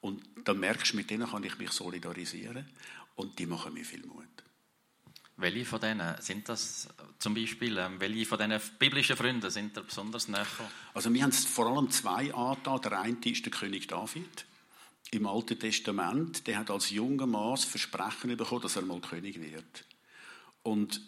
[0.00, 2.66] Und dann merkst du, mit denen kann ich mich solidarisieren
[3.16, 4.24] und die machen mir viel Mut.
[5.36, 7.76] Welche von denen sind das zum Beispiel?
[7.78, 10.46] Ähm, welche von diesen biblischen Freunden sind da besonders näher?
[10.92, 12.80] Also wir haben vor allem zwei angetan.
[12.82, 14.46] Der eine ist der König David
[15.14, 16.46] im Alten Testament.
[16.46, 19.84] Der hat als junger Mann das Versprechen bekommen, dass er mal König wird.
[20.62, 21.00] Und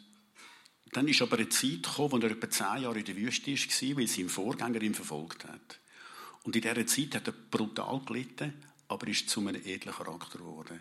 [0.92, 3.97] dann ist aber eine Zeit gekommen, wo er etwa zehn Jahre in der Wüste war,
[3.97, 5.81] weil sein Vorgänger ihn verfolgt hat.
[6.45, 8.55] Und in dieser Zeit hat er brutal gelitten,
[8.88, 10.81] aber ist zu einem edlen Charakter geworden.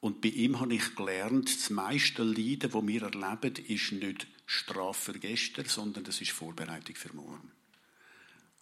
[0.00, 5.12] Und bei ihm habe ich gelernt, das meiste Leiden, das wir erleben, ist nicht Strafe
[5.12, 7.52] für gestern, sondern das ist Vorbereitung für morgen.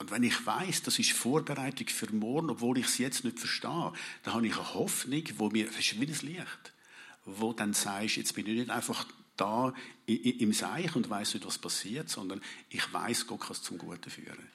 [0.00, 3.92] Und wenn ich weiß, das ist Vorbereitung für morgen, obwohl ich es jetzt nicht verstehe,
[4.22, 6.72] dann habe ich eine Hoffnung, wo mir, ist wie ein Licht,
[7.26, 9.74] wo dann sagst, jetzt bin ich nicht einfach da
[10.06, 14.10] im Seich und weiß nicht, was passiert, sondern ich weiß, Gott kann es zum Guten
[14.10, 14.48] führen.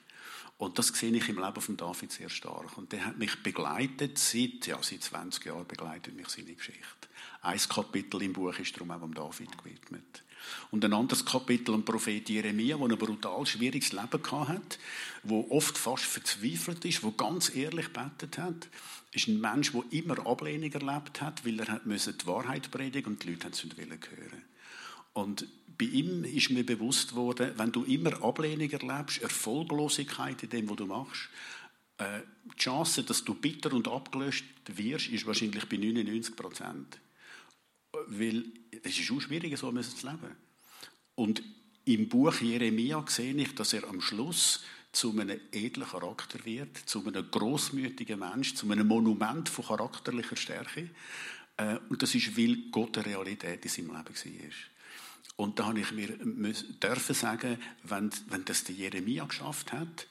[0.58, 2.76] Und das sehe ich im Leben von David sehr stark.
[2.76, 7.08] Und der hat mich begleitet seit, ja, seit 20 Jahren begleitet mich seine Geschichte.
[7.42, 10.24] Ein Kapitel im Buch ist darum auch um David gewidmet.
[10.72, 14.80] Und ein anderes Kapitel am Prophet Jeremia, der ein brutal schwieriges Leben hat,
[15.24, 18.68] wo oft fast verzweifelt ist, wo ganz ehrlich betet hat,
[19.12, 23.32] ist ein Mensch, der immer Ablehnung erlebt hat, weil er die Wahrheit predigen und die
[23.32, 24.44] Leute es nicht hören.
[25.14, 30.70] Und bei ihm ist mir bewusst worden, wenn du immer Ablehnung erlebst, Erfolglosigkeit in dem,
[30.70, 31.30] was du machst,
[31.98, 37.00] äh, die Chance, dass du bitter und abgelöscht wirst, ist wahrscheinlich bei 99 Prozent.
[38.08, 38.44] Weil
[38.86, 40.36] es ist auch schwierig, so zu leben.
[41.16, 41.44] Und
[41.86, 47.06] im Buch Jeremia sehe ich, dass er am Schluss zu einem edlen Charakter wird, zu
[47.06, 50.90] einem großmütigen Mensch, zu einem Monument von charakterlicher Stärke.
[51.58, 54.52] Äh, und das ist, weil Gott eine Realität in seinem Leben war.
[55.38, 60.08] Und da habe ich mir dürfen sagen, wenn, wenn das der Jeremia geschafft hat,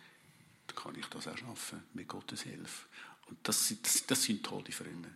[0.66, 2.86] dann kann ich das auch schaffen, mit Gottes Hilfe.
[3.28, 5.08] Und das, das, das sind tolle Freunde.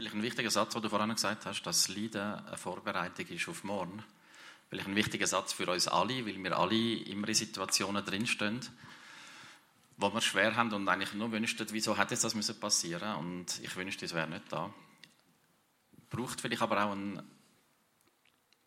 [0.00, 3.64] Vielleicht ein wichtiger Satz, den du vorhin gesagt hast, dass Leiden eine Vorbereitung ist auf
[3.64, 4.02] morgen.
[4.70, 8.60] Vielleicht ein wichtiger Satz für uns alle, weil wir alle immer in Situationen drinstehen,
[9.98, 13.76] wo wir schwer haben und eigentlich nur wünschten, wieso hätte das passieren müssen und ich
[13.76, 14.72] wünschte, es wäre nicht da.
[16.08, 17.22] Braucht vielleicht aber auch ein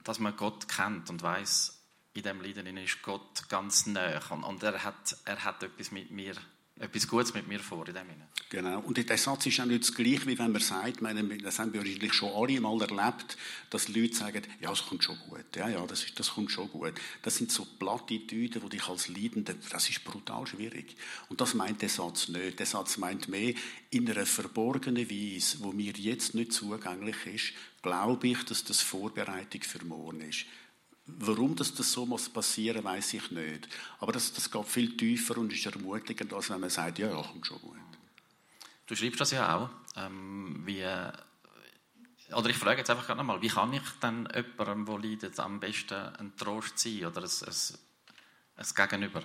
[0.04, 1.82] dass man Gott kennt und weiß,
[2.13, 6.12] in dem Lied ist Gott ganz nah und, und er, hat, er hat etwas mit
[6.12, 6.36] mir
[6.79, 8.27] etwas Gutes mit mir vor in dem Sinne.
[8.49, 8.79] Genau.
[8.81, 11.73] Und der Satz ist auch nicht das gleiche, wie wenn man sagt, meine, das haben
[11.73, 13.38] wir wahrscheinlich schon alle mal erlebt,
[13.69, 15.45] dass Leute sagen, ja, das kommt schon gut.
[15.55, 16.93] Ja, ja, das, ist, das kommt schon gut.
[17.21, 20.95] Das sind so Plattitüden, die dich als Leidende, das ist brutal schwierig.
[21.29, 22.59] Und das meint der Satz nicht.
[22.59, 23.53] Der Satz meint mehr,
[23.89, 29.62] in einer verborgenen Weise, wo mir jetzt nicht zugänglich ist, glaube ich, dass das Vorbereitung
[29.62, 30.45] für morgen ist.
[31.05, 33.67] Warum das, das so muss passieren, weiß ich nicht.
[33.99, 37.21] Aber das, das geht viel tiefer und ist ermutigend, als wenn man sagt, ja, ja,
[37.21, 37.77] kommt schon gut.
[38.85, 39.69] Du schreibst das ja auch.
[39.97, 40.83] Ähm, wie,
[42.33, 45.59] oder ich frage jetzt einfach gerade nochmal, wie kann ich denn jemandem, der leidet, am
[45.59, 49.23] besten ein Trost sein oder ein, ein, ein Gegenüber?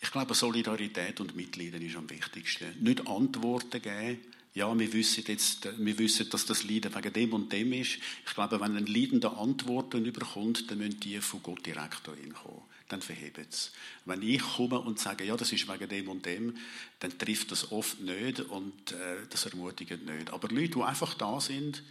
[0.00, 2.82] Ich glaube, Solidarität und Mitleiden ist am wichtigsten.
[2.82, 4.20] Nicht Antworten geben,
[4.54, 7.98] ja, wir wissen jetzt, wir wissen, dass das Leiden wegen dem und dem ist.
[8.24, 12.62] Ich glaube, wenn ein Leidender Antworten überkommt, dann müssen die von Gott direkt dahin kommen.
[12.88, 13.72] Dann verhebt es.
[14.04, 16.56] Wenn ich komme und sage, ja, das ist wegen dem und dem,
[17.00, 20.30] dann trifft das oft nicht und äh, das ermutigt nicht.
[20.32, 21.82] Aber Leute, die einfach da sind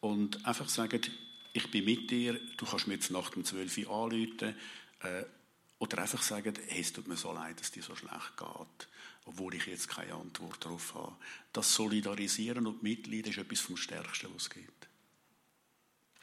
[0.00, 1.00] und einfach sagen,
[1.52, 4.54] ich bin mit dir, du kannst mir jetzt nach dem 12 Uhr anrufen,
[5.00, 5.24] äh,
[5.80, 8.88] oder einfach sagen, hey, es tut mir so leid, dass dir so schlecht geht
[9.24, 11.16] obwohl ich jetzt keine Antwort darauf habe.
[11.52, 14.88] Das Solidarisieren und Mitleid ist etwas vom Stärksten, was es gibt.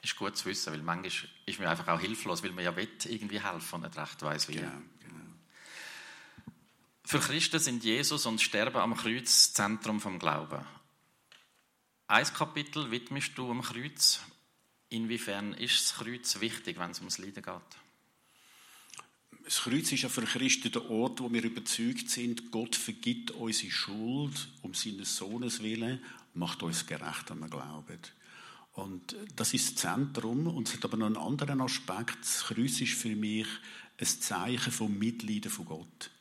[0.01, 2.89] Ist gut zu wissen, weil manchmal ist man einfach auch hilflos, weil man ja will
[3.05, 4.55] irgendwie helfen und nicht recht weiß, wie.
[4.55, 5.15] Genau, genau.
[7.03, 10.65] Für Christen sind Jesus und Sterben am Kreuz das Zentrum vom Glauben.
[12.07, 14.21] Ein Kapitel widmest du am Kreuz.
[14.89, 17.79] Inwiefern ist das Kreuz wichtig, wenn es ums Leiden geht?
[19.49, 23.71] Das Kreuz ist ja für Christen der Ort, wo wir überzeugt sind, Gott vergibt unsere
[23.71, 25.99] Schuld um seines Sohnes willen,
[26.35, 27.97] macht uns gerecht, wenn wir glauben.
[28.73, 30.45] Und das ist das Zentrum.
[30.45, 32.19] Und es hat aber noch einen anderen Aspekt.
[32.21, 33.47] Das Kreuz ist für mich
[33.97, 36.12] ein Zeichen vom Mitleiden von Gott.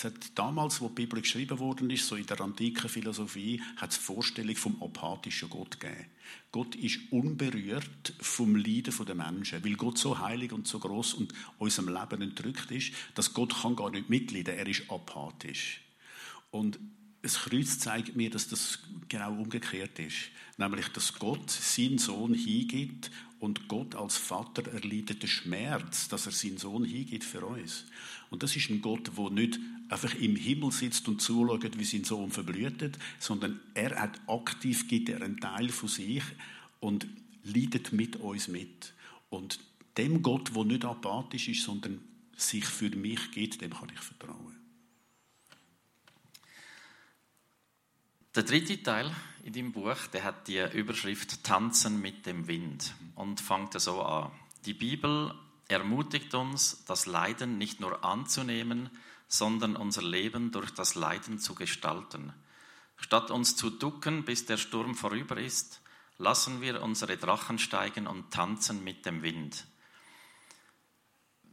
[0.00, 3.90] Es hat damals, wo die Bibel geschrieben worden ist, so in der antiken Philosophie, hat
[3.90, 6.06] es Vorstellung vom apathischen Gott gegeben.
[6.50, 11.34] Gott ist unberührt vom Leiden der Menschen, weil Gott so heilig und so groß und
[11.58, 14.54] unserem Leben entrückt ist, dass Gott kann gar nicht mitleiden.
[14.56, 15.82] Er ist apathisch.
[16.50, 16.78] Und
[17.22, 18.78] das Kreuz zeigt mir, dass das
[19.08, 20.30] genau umgekehrt ist.
[20.56, 26.32] Nämlich, dass Gott seinen Sohn hingibt und Gott als Vater erleidet den Schmerz, dass er
[26.32, 27.86] seinen Sohn hingibt für uns.
[28.30, 32.04] Und das ist ein Gott, der nicht einfach im Himmel sitzt und zuschaut, wie sein
[32.04, 36.22] Sohn verblühtet, sondern er hat aktiv, gibt er einen Teil von sich
[36.80, 37.06] und
[37.44, 38.92] leidet mit uns mit.
[39.30, 39.58] Und
[39.96, 42.00] dem Gott, der nicht apathisch ist, sondern
[42.36, 44.59] sich für mich gibt, dem kann ich vertrauen.
[48.36, 49.12] Der dritte Teil
[49.42, 54.30] in deinem Buch, der hat die Überschrift Tanzen mit dem Wind und fängt so an.
[54.66, 55.34] Die Bibel
[55.66, 58.88] ermutigt uns, das Leiden nicht nur anzunehmen,
[59.26, 62.32] sondern unser Leben durch das Leiden zu gestalten.
[62.96, 65.80] Statt uns zu ducken, bis der Sturm vorüber ist,
[66.16, 69.66] lassen wir unsere Drachen steigen und tanzen mit dem Wind.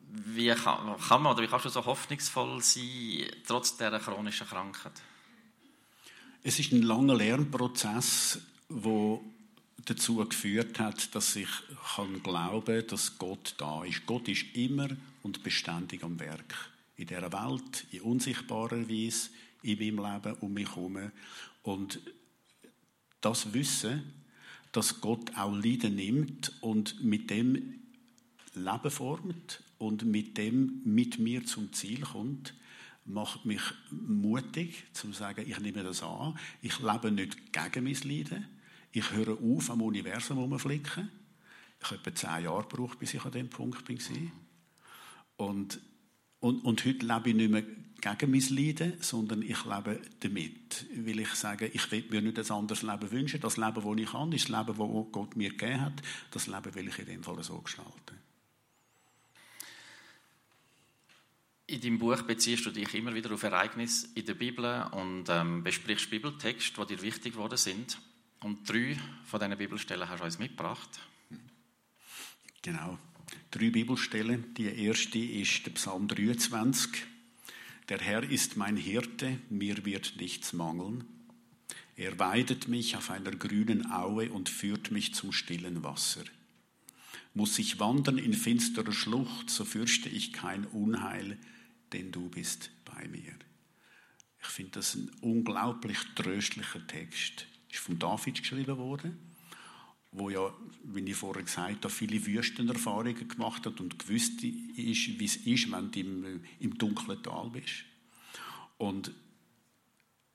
[0.10, 5.02] Wie kann, kann man oder wie kannst du so hoffnungsvoll sein, trotz dieser chronischen Krankheit?
[6.48, 9.22] Es ist ein langer Lernprozess, wo
[9.84, 11.50] dazu geführt hat, dass ich
[11.94, 14.06] kann glauben, dass Gott da ist.
[14.06, 14.88] Gott ist immer
[15.24, 16.56] und beständig am Werk
[16.96, 19.30] in dieser Welt, in unsichtbarer Weise,
[19.62, 21.12] in meinem Leben um mich herum.
[21.64, 22.00] Und
[23.20, 24.14] das Wissen,
[24.72, 27.82] dass Gott auch Leiden nimmt und mit dem
[28.54, 32.54] Leben formt und mit dem mit mir zum Ziel kommt,
[33.08, 36.38] macht mich mutig, zu sagen, ich nehme das an.
[36.62, 38.48] Ich lebe nicht gegen mein Leiden.
[38.92, 41.10] Ich höre auf, am Universum herumflicken.
[41.80, 44.32] Ich habe etwa zehn Jahre gebraucht, bis ich an dem Punkt war.
[45.38, 45.80] Und,
[46.40, 47.64] und, und heute lebe ich nicht mehr
[48.02, 50.86] gegen mein Leiden, sondern ich lebe damit.
[50.96, 53.40] Weil ich sage, ich will mir nicht ein anderes Leben wünschen.
[53.40, 56.02] Das Leben, das ich kann, ist das Leben, das Gott mir gegeben hat.
[56.32, 58.27] Das Leben will ich in dem Fall so gestalten.
[61.70, 65.64] In deinem Buch beziehst du dich immer wieder auf Ereignisse in der Bibel und ähm,
[65.64, 68.00] besprichst Bibeltexte, die dir wichtig geworden sind.
[68.40, 70.90] Und drei von diesen Bibelstellen hast du uns mitgebracht.
[72.62, 72.98] Genau.
[73.52, 74.54] Drei Bibelstellen.
[74.54, 76.90] Die erste ist der Psalm 23.
[77.90, 81.04] Der Herr ist mein Hirte, mir wird nichts mangeln.
[81.98, 86.24] Er weidet mich auf einer grünen Aue und führt mich zum stillen Wasser.
[87.34, 91.38] Muss ich wandern in finsterer Schlucht, so fürchte ich kein Unheil,
[91.94, 93.34] denn du bist bei mir.
[94.42, 97.48] Ich finde das ein unglaublich tröstlicher Text.
[97.70, 99.18] Ist von David geschrieben worden,
[100.12, 105.26] wo ja, wie ich vorher gesagt habe, viele Wüstenerfahrungen gemacht hat und gewusst ist, wie
[105.26, 107.84] es ist, wenn du im, im dunklen Tal bist.
[108.78, 109.12] Und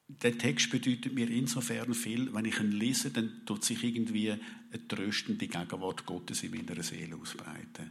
[0.08, 4.88] der Text bedeutet mir insofern viel, wenn ich ihn lese, dann tut sich irgendwie eine
[4.88, 7.90] tröstende Gegenwart Gottes in meiner Seele ausbreiten.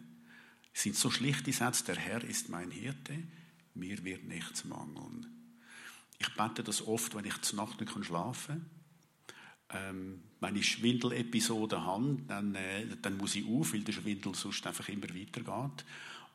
[0.73, 3.15] Es sind so schlichte Sätze, der Herr ist mein Hirte,
[3.75, 5.27] mir wird nichts mangeln.
[6.19, 8.81] Ich bete das oft, wenn ich zur Nacht nicht schlafen kann.
[9.73, 14.65] Ähm, wenn ich Schwindelepisoden habe, dann, äh, dann muss ich auf, weil der Schwindel sonst
[14.67, 15.85] einfach immer weitergeht.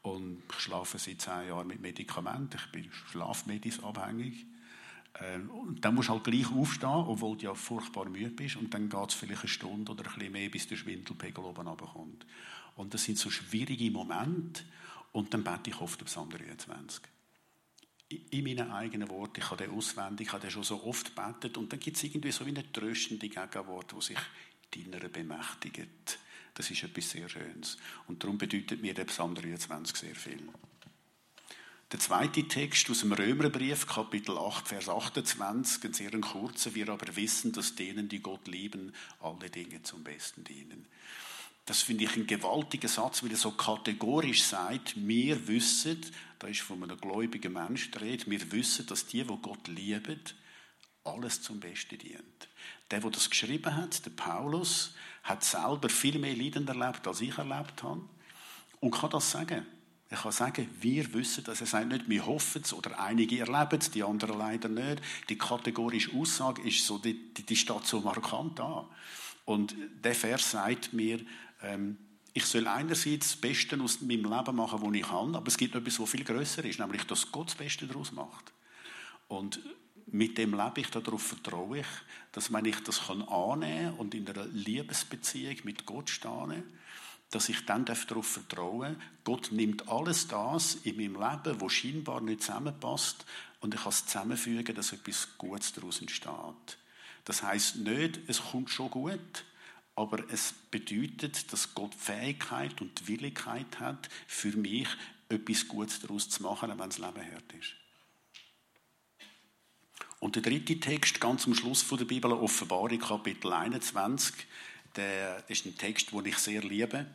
[0.03, 2.57] Und ich schlafe seit zehn Jahren mit Medikamenten.
[2.57, 4.47] Ich bin schlafmedis abhängig.
[5.21, 8.57] Ähm, und dann musst du halt gleich aufstehen, obwohl du ja furchtbar müde bist.
[8.57, 11.67] Und dann geht es vielleicht eine Stunde oder ein bisschen mehr, bis der Schwindelpegel oben
[11.67, 12.27] runterkommt.
[12.77, 14.63] Und das sind so schwierige Momente.
[15.13, 17.03] Und dann bete ich oft auf Psalm 23
[18.09, 21.57] in meinen eigenen Worten, ich habe den auswendig, ich habe den schon so oft gebetet
[21.57, 24.19] und dann gibt es irgendwie so wie eine tröstende Gegenwart, die sich
[24.71, 26.19] deiner bemächtigt.
[26.55, 27.77] Das ist etwas sehr Schönes.
[28.07, 30.49] Und darum bedeutet mir der Psalm 23 sehr viel.
[31.93, 36.75] Der zweite Text aus dem Römerbrief, Kapitel 8, Vers 28, ein sehr kurzer.
[36.75, 40.87] Wir aber wissen, dass denen, die Gott lieben, alle Dinge zum Besten dienen.
[41.67, 46.01] Das finde ich ein gewaltiger Satz, weil er so kategorisch sagt, wir wissen,
[46.39, 50.21] da ist von einem gläubigen Menschen die Rede, wir wissen, dass die, die Gott lieben,
[51.03, 52.49] alles zum Besten dient.
[52.91, 57.37] Der, der das geschrieben hat, der Paulus, hat selber viel mehr Leiden erlebt, als ich
[57.37, 58.03] erlebt habe.
[58.81, 59.67] Und kann das sagen.
[60.09, 63.81] Er kann sagen, wir wissen dass Er sagt nicht, wir hoffen es oder einige erleben
[63.81, 65.03] es, die anderen leider nicht.
[65.29, 68.89] Die kategorische Aussage ist so, die, die, die steht so markant da.
[69.45, 69.75] Und
[70.05, 71.21] der Vers sagt mir,
[71.63, 71.99] ähm,
[72.33, 75.75] ich soll einerseits das Beste aus meinem Leben machen, was ich kann, aber es gibt
[75.75, 78.53] etwas, was viel größer ist, nämlich, dass Gott das Beste daraus macht.
[79.29, 79.61] Und
[80.07, 81.87] mit dem lebe ich, darauf vertraue ich,
[82.33, 86.63] dass wenn ich das annehmen kann und in einer Liebesbeziehung mit Gott stehe,
[87.31, 92.43] dass ich dann darauf vertrauen Gott nimmt alles das in meinem Leben, wo scheinbar nicht
[92.43, 93.25] zusammenpasst,
[93.61, 96.79] und ich kann es zusammenfügen, dass etwas Gutes daraus entsteht.
[97.25, 99.45] Das heißt nicht, es kommt schon gut,
[99.97, 104.89] aber es bedeutet, dass Gott Fähigkeit und Willigkeit hat, für mich
[105.29, 107.75] etwas Gutes daraus zu machen, wenn das Leben hart ist.
[110.21, 114.35] Und der dritte Text, ganz am Schluss von der Bibel, Offenbarung, Kapitel 21,
[114.97, 117.07] der ist ein Text, den ich sehr liebe.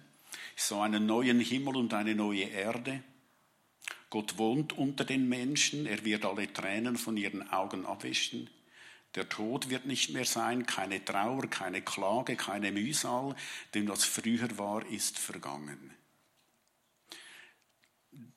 [0.55, 3.03] Ich sah einen neuen Himmel und eine neue Erde.
[4.09, 8.49] Gott wohnt unter den Menschen, er wird alle Tränen von ihren Augen abwischen.
[9.15, 13.35] Der Tod wird nicht mehr sein, keine Trauer, keine Klage, keine Mühsal,
[13.73, 15.93] denn was früher war, ist vergangen.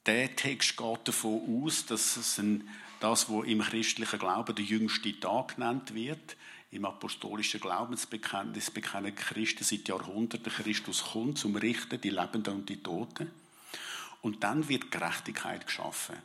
[0.07, 2.69] Der Text geht davon aus, dass es ein,
[3.01, 6.37] das, was im christlichen Glauben der jüngste Tag genannt wird,
[6.71, 12.83] im apostolischen Glaubensbekenntnis bekennen Christen seit Jahrhunderten, Christus kommt zum Richten, die Lebenden und die
[12.83, 13.31] Toten.
[14.23, 16.17] Und dann wird Gerechtigkeit geschaffen.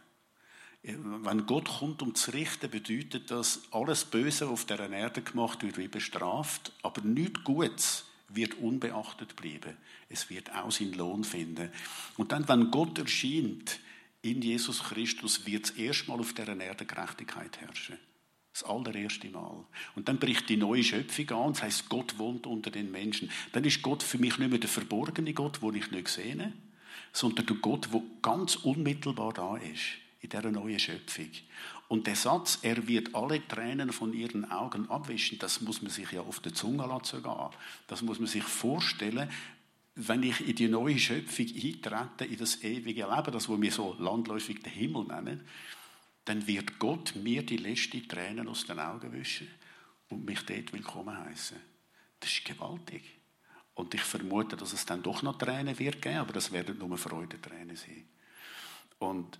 [0.81, 5.77] Wenn Gott kommt, um zu richten, bedeutet das, alles Böse, auf der Erde gemacht wird,
[5.77, 9.75] wird bestraft, aber nichts Gutes wird unbeachtet bleiben.
[10.07, 11.71] Es wird auch seinen Lohn finden.
[12.15, 13.79] Und dann, wenn Gott erscheint,
[14.21, 17.97] in Jesus Christus, wird es erstmal auf der Erde Gerechtigkeit herrschen.
[18.53, 19.65] Das allererste Mal.
[19.95, 23.31] Und dann bricht die neue Schöpfung an, das heißt, Gott wohnt unter den Menschen.
[23.51, 26.51] Dann ist Gott für mich nicht mehr der verborgene Gott, den ich nicht sehe,
[27.13, 31.29] sondern der Gott, der ganz unmittelbar da ist, in dieser neuen Schöpfung.
[31.87, 36.11] Und der Satz, er wird alle Tränen von ihren Augen abwischen, das muss man sich
[36.11, 37.49] ja auf der Zunge lassen gehen.
[37.87, 39.29] Das muss man sich vorstellen,
[39.95, 43.95] wenn ich in die neue Schöpfung eintrete, in das ewige Leben, das, was wir so
[43.99, 45.41] landläufig den Himmel nennen,
[46.25, 49.47] dann wird Gott mir die letzten Tränen aus den Augen wischen
[50.09, 51.57] und mich dort willkommen heißen.
[52.19, 53.03] Das ist gewaltig.
[53.73, 56.97] Und ich vermute, dass es dann doch noch Tränen wird geben, aber das werden nur
[56.97, 58.07] Freudentränen sein.
[58.99, 59.39] Und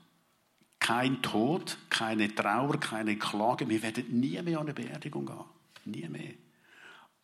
[0.89, 3.69] kein Tod, keine Trauer, keine Klage.
[3.69, 5.45] Wir werden nie mehr an eine Beerdigung gehen.
[5.85, 6.33] Nie mehr.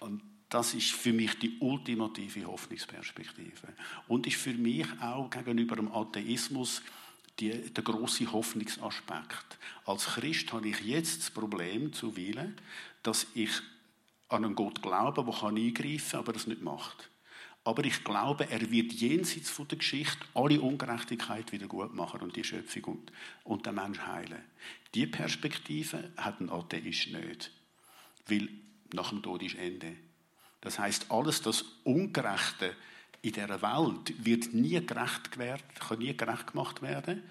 [0.02, 3.70] Und das ist für mich die ultimative Hoffnungsperspektive.
[4.08, 6.84] Und ist für mich auch gegenüber dem Atheismus
[7.40, 9.58] die, der große Hoffnungsaspekt.
[9.86, 12.56] Als Christ habe ich jetzt das Problem zuweilen,
[13.02, 13.50] dass ich
[14.30, 17.10] an einen Gott glaube, der eingreifen kann, aber das nicht macht.
[17.66, 22.36] Aber ich glaube, er wird jenseits von der Geschichte alle Ungerechtigkeit wieder gut machen und
[22.36, 23.12] die Schöpfung und,
[23.44, 24.44] und den Mensch heilen.
[24.94, 27.52] Die Perspektive hat ein Atheist nicht.
[28.28, 28.50] Weil
[28.94, 29.96] nach dem Tod ist Ende.
[30.62, 32.76] Das heißt, alles das Ungerechte
[33.24, 37.24] in dieser Welt wird nie gerecht gewährt, kann nie gerecht gemacht werden,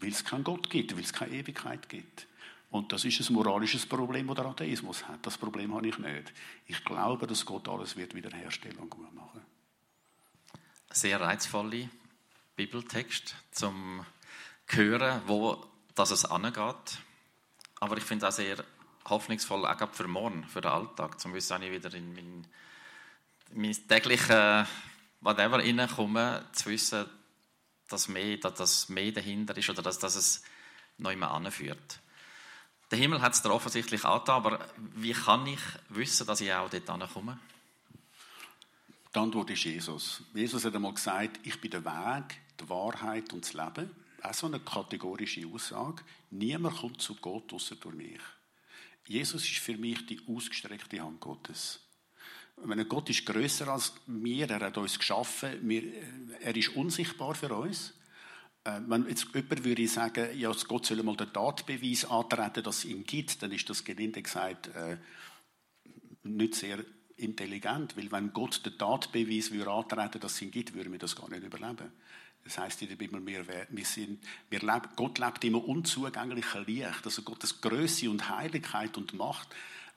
[0.00, 2.26] weil es keinen Gott gibt, weil es keine Ewigkeit gibt.
[2.70, 5.24] Und das ist ein moralisches Problem, das der Atheismus hat.
[5.24, 6.32] Das Problem habe ich nicht.
[6.66, 9.40] Ich glaube, dass Gott alles wird wiederherstellen und gut machen.
[10.90, 11.88] Sehr reizvolle
[12.56, 14.04] Bibeltext zum
[14.66, 16.98] Hören, wo das es angeht.
[17.80, 18.64] Aber ich finde auch sehr
[19.08, 22.46] hoffnungsvoll, auch für morgen, für den Alltag, zum wissen, ich wieder in mein,
[23.52, 24.66] mein tägliches
[25.20, 27.06] whatever reinkomme, zu wissen,
[27.88, 30.42] dass mehr, dass das mehr dahinter ist oder dass, dass es
[30.98, 32.00] noch immer anführt.
[32.90, 36.70] Der Himmel hat es dir offensichtlich angetan, aber wie kann ich wissen, dass ich auch
[36.70, 37.38] dort ankomme?
[39.12, 40.22] Die Antwort ist Jesus.
[40.34, 43.90] Jesus hat einmal gesagt, ich bin der Weg, die Wahrheit und das Leben.
[44.22, 46.02] Auch so eine kategorische Aussage.
[46.30, 48.20] Niemand kommt zu Gott außer durch mich.
[49.06, 51.80] Jesus ist für mich die ausgestreckte Hand Gottes.
[52.64, 55.70] Meine, Gott ist größer als wir, er hat uns geschaffen,
[56.40, 57.94] er ist unsichtbar für uns.
[58.66, 62.84] Äh, wenn jetzt jemand würde sagen, ja, Gott soll mal den Tatbeweis antreten, dass es
[62.86, 64.96] ihn gibt, dann ist das gelinde gesagt äh,
[66.24, 66.84] nicht sehr
[67.16, 71.14] intelligent, weil wenn Gott den Tatbeweis würde antreten, dass es ihn gibt, würden wir das
[71.14, 71.92] gar nicht überleben.
[72.42, 77.04] Das heißt in der Bibel, wir, wir sind, wir leben, Gott lebt immer unzugänglichen Licht.
[77.04, 79.48] Also Gottes Größe und Heiligkeit und Macht,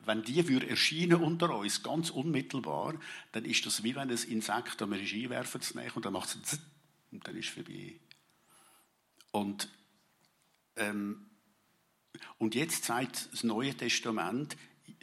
[0.06, 2.96] wenn die würde erscheinen unter uns, ganz unmittelbar,
[3.32, 5.62] dann ist das wie wenn ein Insekt am Regie werfen
[5.94, 6.60] und dann macht es
[7.12, 8.00] und dann ist es vorbei.
[9.32, 9.70] Und,
[10.76, 11.30] ähm,
[12.38, 14.58] und jetzt sagt das Neue Testament,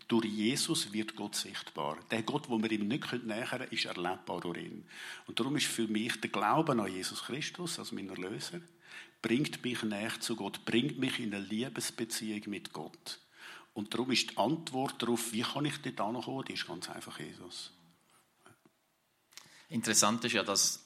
[0.08, 1.98] durch Jesus wird Gott sichtbar.
[2.10, 4.88] Der Gott, wo wir ihm nicht nähern können, ist erlebbar durch ihn.
[5.26, 8.60] Und darum ist für mich der Glaube an Jesus Christus als meinen Erlöser,
[9.22, 13.20] bringt mich näher zu Gott, bringt mich in eine Liebesbeziehung mit Gott.
[13.74, 17.18] Und darum ist die Antwort darauf, wie kann ich dort ankommen, die ist ganz einfach
[17.18, 17.72] Jesus.
[19.68, 20.85] Interessant ist ja, dass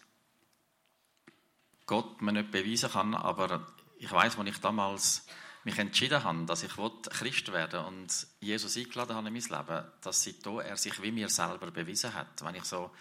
[1.90, 3.66] Gott mir nicht beweisen kann, aber
[3.98, 5.26] ich weiß, als ich damals
[5.64, 10.22] mich entschieden habe, dass ich Christ werden und Jesus eingeladen habe in mein Leben, dass
[10.22, 12.44] seitdem er sich wie mir selber bewiesen hat.
[12.44, 12.92] Wenn ich so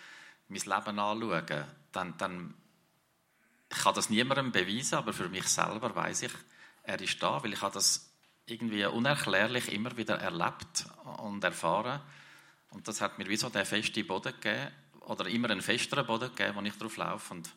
[0.47, 2.55] mein Leben anschaue, dann, dann
[3.71, 6.33] ich kann das niemandem beweisen, aber für mich selber weiß ich,
[6.81, 8.11] er ist da, weil ich habe das
[8.47, 12.01] irgendwie unerklärlich immer wieder erlebt und erfahren.
[12.71, 14.71] Und das hat mir wie so den festen Boden gegeben,
[15.01, 17.51] oder immer einen festeren Boden gegeben, wo ich drauf laufe und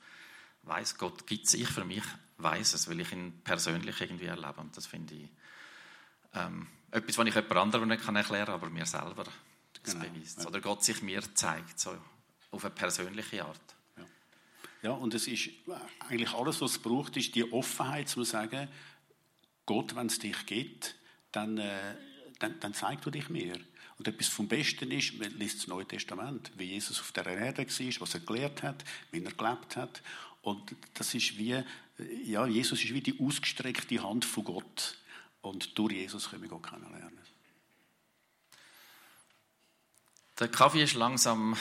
[0.63, 1.55] weiß Gott gibt es.
[1.55, 2.05] Ich für mich
[2.39, 4.61] weiß es, weil ich ihn persönlich irgendwie erlebe.
[4.61, 5.29] Und das finde ich
[6.35, 9.25] ähm, etwas, was ich jemand anderem nicht kann erklären kann, aber mir selber
[9.83, 10.05] das genau.
[10.05, 10.47] beweist.
[10.47, 11.97] Oder Gott sich mir zeigt, so
[12.51, 13.61] auf eine persönliche Art.
[13.97, 14.05] Ja.
[14.83, 15.51] ja, und es ist
[16.09, 18.69] eigentlich alles, was es braucht, ist die Offenheit zu sagen,
[19.67, 20.97] Gott, wenn es dich gibt,
[21.33, 21.97] dann, äh,
[22.39, 23.59] dann, dann zeigt du dich mir.
[23.99, 27.67] Und etwas vom Besten ist, man liest das Neue Testament, wie Jesus auf der Erde
[27.67, 30.03] war, was er gelehrt hat, wie er gelebt hat.
[30.43, 31.63] Und das ist wie,
[32.25, 34.99] ja, Jesus ist wie die ausgestreckte Hand von Gott.
[35.41, 37.19] Und durch Jesus können wir Gott kennenlernen.
[40.39, 41.57] Der Kaffee ist langsam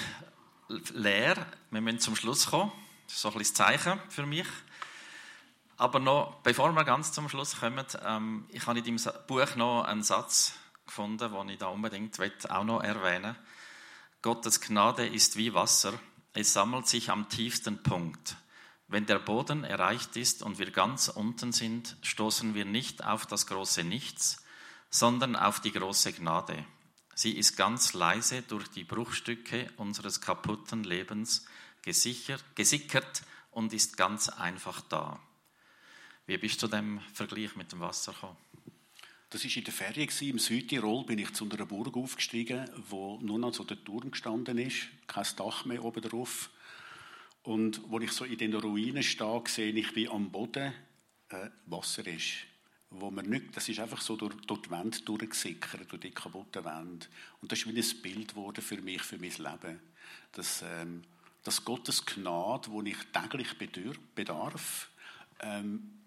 [0.93, 1.45] leer.
[1.69, 2.71] Wir müssen zum Schluss kommen.
[3.05, 4.47] Das ist so ein bisschen Zeichen für mich.
[5.77, 9.83] Aber noch, bevor wir ganz zum Schluss kommen, ähm, ich habe in deinem Buch noch
[9.83, 10.53] einen Satz
[10.85, 13.35] gefunden, den ich da unbedingt auch noch erwähnen
[14.21, 15.93] Gottes Gnade ist wie Wasser.
[16.33, 18.35] Es sammelt sich am tiefsten Punkt.
[18.91, 23.47] Wenn der Boden erreicht ist und wir ganz unten sind, stoßen wir nicht auf das
[23.47, 24.43] große Nichts,
[24.89, 26.65] sondern auf die große Gnade.
[27.15, 31.45] Sie ist ganz leise durch die Bruchstücke unseres kaputten Lebens
[31.81, 35.21] gesichert, gesickert und ist ganz einfach da.
[36.25, 38.35] Wie bist du dem Vergleich mit dem Wasser gekommen?
[39.29, 41.05] Das war in der Ferien im Südtirol.
[41.05, 45.25] Bin ich zu einer Burg aufgestiegen, wo nur noch so der Turm gestanden ist, kein
[45.37, 46.49] Dach mehr oben drauf.
[47.43, 50.73] Und wo ich so in den Ruinen stehe, sehe ich, wie am Boden
[51.29, 52.45] äh, Wasser ist.
[52.91, 56.65] Wo man nicht, das ist einfach so durch, durch die Wände durchgesickert, durch die kaputten
[56.65, 57.07] Wände.
[57.41, 59.79] Und das ist wie ein Bild geworden für mich, für mein Leben.
[60.33, 61.03] Dass, ähm,
[61.43, 63.57] dass Gottes Gnade, die ich täglich
[64.13, 64.89] bedarf,
[65.39, 66.01] ähm,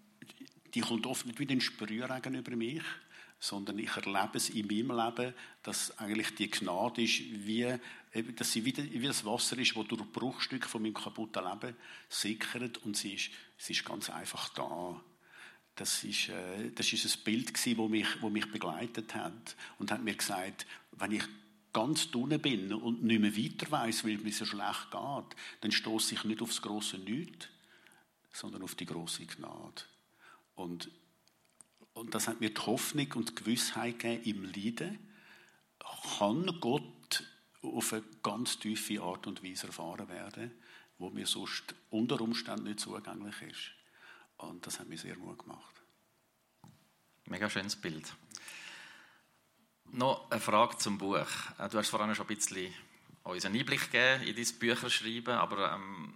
[0.73, 2.83] die kommt oft nicht wie ein Sprühregen über mich,
[3.45, 7.77] sondern ich erlebe es in meinem Leben, dass eigentlich die Gnade ist, wie,
[8.35, 11.75] dass sie wie, wie das Wasser ist, das durch Bruchstücke von meinem kaputten Leben
[12.09, 14.99] sickert und sie ist, sie ist ganz einfach da.
[15.75, 19.91] Das ist, äh, das ist ein Bild gewesen, das mich, wo mich begleitet hat und
[19.91, 21.23] hat mir gesagt, wenn ich
[21.71, 25.71] ganz unten bin und nicht mehr weiter weiß, weil es mir so schlecht geht, dann
[25.71, 27.49] stoße ich nicht aufs große Nichts,
[28.31, 29.83] sondern auf die große Gnade.
[30.55, 30.89] Und,
[31.95, 34.99] und das hat mir die Hoffnung und die Gewissheit gegeben, im Leiden
[36.17, 37.23] kann Gott
[37.61, 40.51] auf eine ganz tiefe Art und Weise erfahren werden,
[40.99, 43.71] wo mir sonst unter Umständen nicht zugänglich ist.
[44.37, 45.81] Und das hat mir sehr Mut gemacht.
[47.25, 48.13] Mega schönes Bild.
[49.85, 51.27] Noch eine Frage zum Buch.
[51.57, 52.73] Äh, du hast vorhin schon ein bisschen
[53.23, 56.13] uns einen Einblick gegeben in dein Bücherschreiben, aber ähm,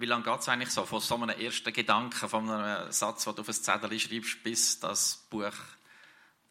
[0.00, 3.34] wie lange geht es eigentlich so, von so einem ersten Gedanken, von einem Satz, den
[3.34, 5.52] du auf ein Zettel schreibst, bis das Buch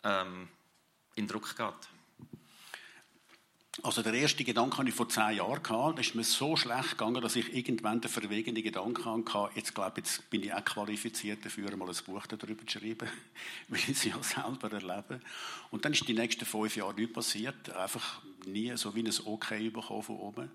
[0.04, 0.48] ähm,
[1.16, 1.90] in Druck geht?
[3.82, 5.96] Also der erste Gedanke hatte ich vor zehn Jahren.
[5.96, 10.02] Da ist mir so schlecht gegangen, dass ich irgendwann den verwegenden Gedanken hatte, jetzt glaube
[10.02, 13.08] jetzt bin ich auch qualifiziert dafür, mal ein Buch darüber zu schreiben,
[13.70, 15.22] weil ich es ja selber erlebe.
[15.72, 17.70] Und dann ist die nächsten fünf Jahre nichts passiert.
[17.70, 20.52] Einfach nie so wie ein Okay bekommen von oben.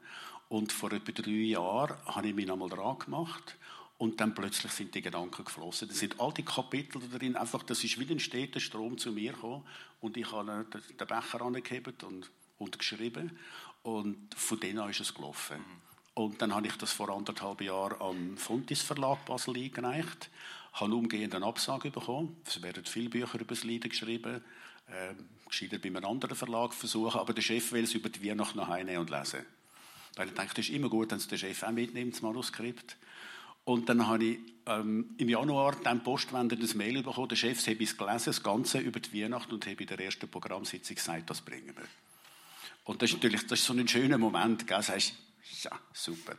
[0.54, 3.56] Und vor etwa drei Jahren habe ich mich einmal dran gemacht
[3.98, 5.88] und dann plötzlich sind die Gedanken geflossen.
[5.88, 9.32] Das sind all die Kapitel darin, einfach, das ist wie ein steter Strom zu mir
[9.32, 9.64] gekommen
[10.00, 13.36] und ich habe den Becher angehebt und, und geschrieben
[13.82, 15.58] und von denen an ist es gelaufen.
[15.58, 16.22] Mhm.
[16.22, 20.30] Und dann habe ich das vor anderthalb Jahren am Fontis Verlag Basel eingereicht,
[20.74, 22.36] habe umgehend eine Absage bekommen.
[22.46, 24.44] Es werden viele Bücher über das Leiden geschrieben,
[24.86, 25.14] äh,
[25.48, 28.68] gescheiter bei einem anderen Verlag versuchen, aber der Chef will es über die Weihnacht nach
[28.68, 29.44] Hause und lesen.
[30.16, 32.96] Weil ich denke, das ist immer gut, wenn es der Chef auch mitnimmt, das Manuskript.
[33.64, 37.82] Und dann habe ich ähm, im Januar dann Postwender ein Mail bekommen, der Chef habe
[37.82, 41.40] es gelesen, das Ganze über die Weihnacht und habe in der ersten Programmsitzung gesagt, das
[41.40, 41.86] bringen wir.
[42.84, 44.82] Und das ist natürlich das ist so ein schöner Moment, gell?
[44.82, 45.14] Sagst,
[45.62, 46.36] ja, super.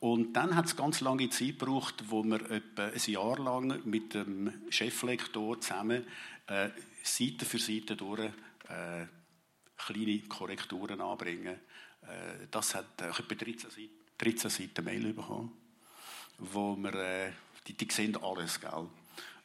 [0.00, 4.14] Und dann hat es ganz lange Zeit gebraucht, wo wir etwa ein Jahr lang mit
[4.14, 6.06] dem Cheflektor zusammen
[6.46, 6.70] äh,
[7.02, 8.20] Seite für Seite durch
[8.68, 9.06] äh,
[9.76, 11.58] kleine Korrekturen anbringen
[12.50, 15.52] das hat äh, etwa 13 Seiten, 13 Seiten Mail bekommen,
[16.38, 17.32] wo wir, äh,
[17.66, 18.88] die, die sehen alles, gell?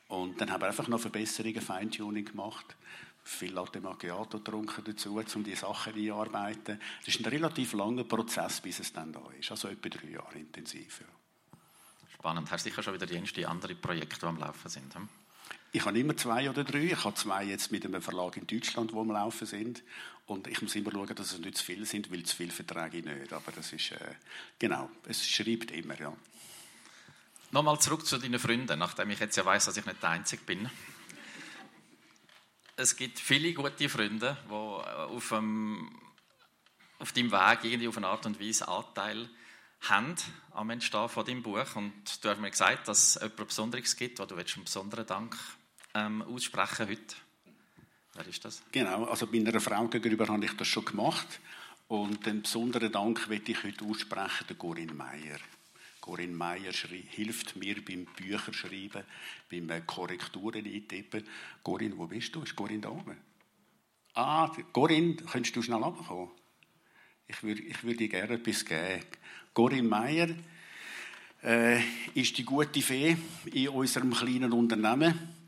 [0.08, 2.76] Und dann haben wir einfach noch Verbesserungen, Feintuning gemacht.
[3.24, 6.82] Viel Latte Macchiato getrunken dazu, um die Sachen einzuarbeiten.
[7.00, 9.52] Das ist ein relativ langer Prozess, bis es dann da ist.
[9.52, 11.02] Also etwa drei Jahre intensiv.
[11.02, 11.08] Ja.
[12.14, 12.52] Spannend.
[12.52, 14.94] Hast du sicher schon wieder die andere Projekte, die am Laufen sind?
[14.96, 15.08] Hm?
[15.74, 16.84] Ich habe immer zwei oder drei.
[16.84, 19.84] Ich habe zwei jetzt mit einem Verlag in Deutschland, wo am Laufen sind.
[20.26, 22.98] Und ich muss immer schauen, dass es nicht zu viel sind, weil zu viel vertrage
[22.98, 23.32] ich nicht.
[23.32, 24.16] Aber das ist, äh,
[24.60, 26.14] genau, es schreibt immer, ja.
[27.52, 30.44] Nochmal zurück zu deinen Freunden, nachdem ich jetzt ja weiß, dass ich nicht der Einzige
[30.44, 30.70] bin.
[32.76, 35.90] Es gibt viele gute Freunde, die auf, dem,
[37.00, 39.30] auf deinem Weg irgendwie auf eine Art und Weise Anteil
[39.82, 40.16] haben
[40.52, 41.76] am Entstehen von deinem Buch.
[41.76, 45.38] Und du hast mir gesagt, dass es etwas Besonderes gibt, wo du einen besonderen Dank
[45.94, 47.16] ähm, aussprechen heute.
[48.14, 48.62] Wer ist das?
[48.72, 51.40] Genau, also bei einer Frau gegenüber habe ich das schon gemacht.
[51.88, 55.40] Und einen besonderen Dank möchte ich heute aussprechen, der Corinne Meyer.
[56.00, 56.74] Corinne Meyer
[57.10, 59.04] hilft mir beim Bücherschreiben,
[59.50, 61.24] beim äh, Korrekturen eintippen.
[61.62, 62.42] Corinne, wo bist du?
[62.42, 63.18] Ist Corinne da oben?
[64.14, 66.32] Ah, Corinne, könntest du schnell runterkommen?
[67.28, 69.06] Ich würde, ich würde gerne etwas geben.
[69.54, 70.30] Corinne Meyer
[71.44, 71.82] äh,
[72.14, 73.16] ist die gute Fee
[73.46, 75.41] in unserem kleinen Unternehmen.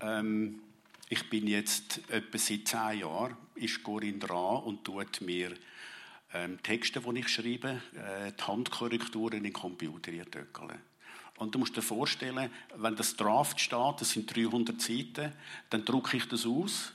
[0.00, 0.60] Ähm,
[1.08, 5.52] ich bin jetzt etwa seit zehn Jahren, ist Corinne dran und tut mir
[6.34, 10.78] ähm, Texte, die ich schreibe, äh, die Handkorrekturen in den Computer eintöckeln.
[11.38, 15.32] Und du musst dir vorstellen, wenn das Draft steht, das sind 300 Seiten,
[15.70, 16.92] dann drucke ich das aus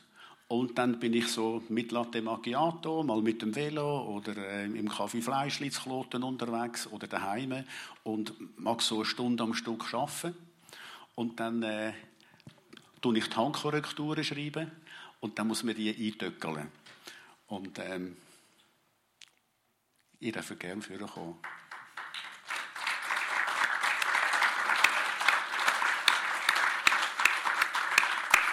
[0.49, 4.89] und dann bin ich so mit Latte Macchiato, mal mit dem Velo oder äh, im
[4.89, 7.64] Kaffee Fleischlitzkloten unterwegs oder daheim
[8.04, 10.36] und mag so eine Stunde am Stück arbeiten.
[11.16, 11.93] Und dann äh,
[13.04, 14.72] tue ich die Handkorrekturen schreiben
[15.20, 16.72] und dann muss man die eintöckeln.
[17.47, 18.18] Und ähm,
[20.20, 21.38] ich darf gerne vorkommen.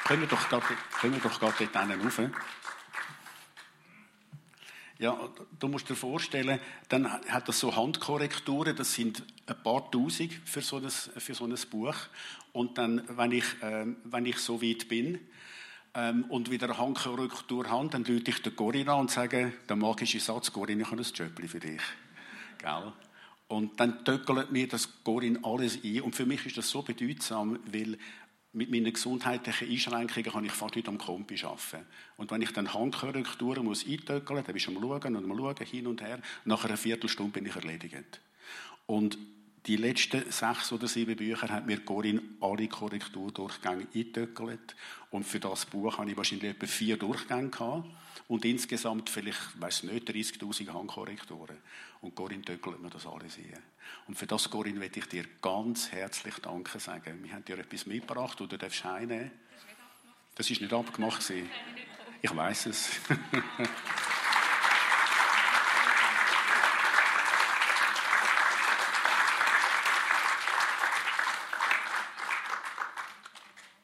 [0.05, 0.67] Können wir doch gerade,
[1.01, 2.19] können wir doch gerade dort rauf.
[5.01, 5.19] Ja,
[5.59, 10.61] du musst dir vorstellen, dann hat das so Handkorrekturen, das sind ein paar Tausend für
[10.61, 11.95] so ein, für so ein Buch.
[12.53, 15.19] Und dann, wenn ich, äh, wenn ich so weit bin
[15.95, 20.21] ähm, und wieder eine Handkorrektur habe, dann rufe ich den Corinna und sage, der magische
[20.21, 21.81] Satz, Corinna, ich habe ein Jöppli für dich.
[22.59, 22.93] Gell?
[23.49, 26.03] Und dann töckelt mir das Corinna alles ein.
[26.03, 27.97] Und für mich ist das so bedeutsam, weil
[28.53, 31.87] mit meinen gesundheitlichen Einschränkungen kann ich fast nicht am Kompi arbeiten.
[32.17, 35.67] Und wenn ich dann Handkorrekturen muss eintöckeln dann bist du am Schauen und am Schauen,
[35.67, 36.21] hin und her.
[36.45, 38.21] Nach einer Viertelstunde bin ich erledigt.
[38.87, 39.19] Und
[39.67, 44.75] die letzten sechs oder sieben Bücher hat mir Corinne alle Korrekturdurchgänge eintöckelt.
[45.11, 47.89] Und für das Buch habe ich wahrscheinlich etwa vier Durchgänge gehabt.
[48.27, 51.59] Und insgesamt vielleicht, weiß nicht, 30.000 Handkorrekturen.
[52.01, 53.59] Und Corinne töckelt mir das alles ein.
[54.07, 57.23] Und für das, Corinne, möchte ich dir ganz herzlich Danke sagen.
[57.23, 59.31] Wir haben dir etwas mitgebracht, du darfst heimnehmen.
[60.35, 61.23] Das ist nicht abgemacht.
[62.23, 62.91] Ich weiß es.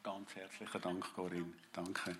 [0.03, 1.53] ganz herzlichen Dank, Corinne.
[1.73, 2.17] Danke.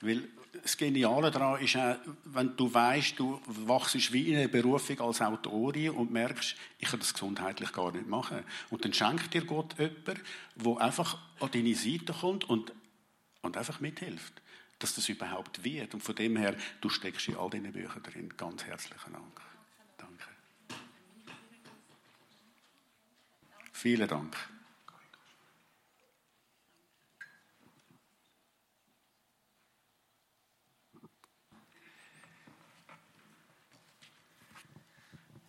[0.00, 0.28] Weil
[0.62, 5.20] das Geniale daran ist auch, wenn du weißt, du wachst wie in eine Berufung als
[5.20, 8.44] Autorin und merkst, ich kann das gesundheitlich gar nicht machen.
[8.70, 10.20] Und dann schenkt dir Gott jemanden,
[10.56, 12.72] der einfach an deine Seite kommt und,
[13.42, 14.42] und einfach mithilft,
[14.78, 15.94] dass das überhaupt wird.
[15.94, 18.34] Und von dem her, du steckst in all diesen Büchern drin.
[18.36, 19.40] Ganz herzlichen Dank.
[19.98, 20.24] Danke.
[23.72, 24.36] Vielen Dank.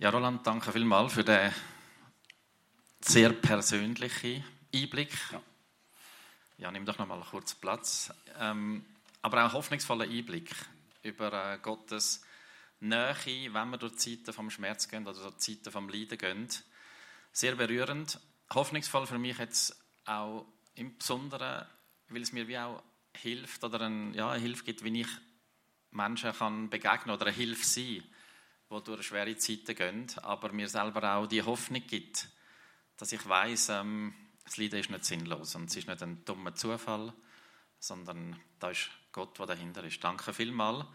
[0.01, 1.53] Ja, Roland, danke vielmals für den
[3.01, 4.43] sehr persönlichen
[4.73, 5.11] Einblick.
[5.31, 5.41] Ja,
[6.57, 8.11] ja nimm doch noch mal kurz Platz.
[8.39, 8.83] Ähm,
[9.21, 10.55] aber auch einen hoffnungsvollen Einblick
[11.03, 12.23] über äh, Gottes
[12.79, 16.47] Nähe, wenn wir durch Zeiten vom Schmerz gehen oder durch Zeiten vom Leiden gehen.
[17.31, 18.19] Sehr berührend.
[18.55, 21.67] Hoffnungsvoll für mich jetzt auch im Besonderen,
[22.09, 22.81] weil es mir wie auch
[23.15, 25.09] hilft oder ein, ja, eine Hilfe gibt, wie ich
[25.91, 28.20] Menschen kann begegnen oder eine Hilfe sein kann
[28.71, 32.29] die durch schwere Zeiten gehen, aber mir selber auch die Hoffnung gibt,
[32.97, 34.13] dass ich weiß, ähm,
[34.45, 37.13] das Leiden ist nicht sinnlos und es ist nicht ein dummer Zufall,
[37.79, 40.03] sondern da ist Gott, der dahinter ist.
[40.03, 40.85] Danke vielmals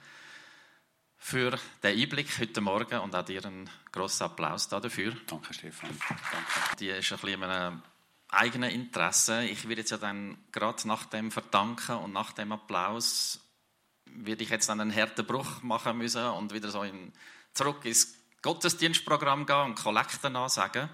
[1.19, 5.13] für den Einblick heute Morgen und auch dir einen grossen Applaus dafür.
[5.27, 5.91] Danke, Stefan.
[6.09, 6.77] Danke.
[6.79, 7.83] Die ist ein bisschen einem
[8.29, 9.45] eigenen Interesse.
[9.45, 13.41] Ich werde jetzt ja dann gerade nach dem Verdanken und nach dem Applaus
[14.05, 17.13] werde ich jetzt dann einen harten Bruch machen müssen und wieder so in
[17.57, 20.89] zurück ins Gottesdienstprogramm gehen und Kollekten ansagen.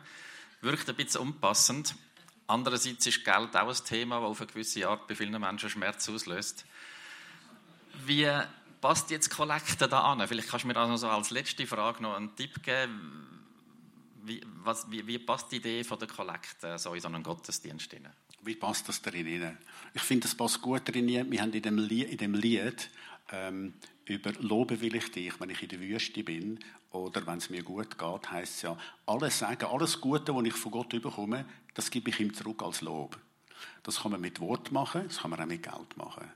[0.60, 1.94] Wirkt ein bisschen unpassend.
[2.46, 6.08] Andererseits ist Geld auch ein Thema, das auf eine gewisse Art bei vielen Menschen Schmerz
[6.08, 6.64] auslöst.
[8.06, 8.30] Wie
[8.80, 10.26] passt jetzt Kollekte da an?
[10.26, 13.28] Vielleicht kannst du mir also als letzte Frage noch einen Tipp geben.
[14.24, 17.92] Wie, was, wie, wie passt die Idee von der Kollekte so in so einen Gottesdienst
[17.92, 18.08] rein?
[18.42, 19.56] Wie passt das darin
[19.94, 21.06] Ich finde, das passt gut darin.
[21.06, 22.90] Wir haben in dem Lied, in dem Lied
[23.32, 23.74] ähm,
[24.04, 26.58] über Loben will ich dich, wenn ich in der Wüste bin
[26.90, 28.76] oder wenn es mir gut geht, heißt es ja,
[29.06, 32.82] alles sagen, alles Gute, was ich von Gott bekomme, das gebe ich ihm zurück als
[32.82, 33.18] Lob.
[33.82, 36.30] Das kann man mit Wort machen, das kann man auch mit Geld machen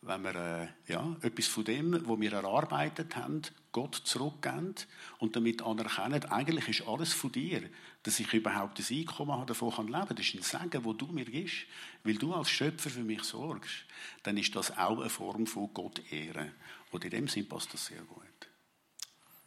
[0.00, 4.74] wenn wir äh, ja, etwas von dem, was wir erarbeitet haben, Gott zurückgeben
[5.18, 7.62] und damit anerkennen, eigentlich ist alles von dir,
[8.08, 10.16] dass ich überhaupt ein Einkommen habe, davon kann leben.
[10.16, 11.66] Das ist ein Segen, wo du mir gibst,
[12.04, 13.84] weil du als Schöpfer für mich sorgst.
[14.22, 16.52] Dann ist das auch eine Form von Gott ehren.
[16.90, 18.24] Und in dem Sinn passt das sehr gut.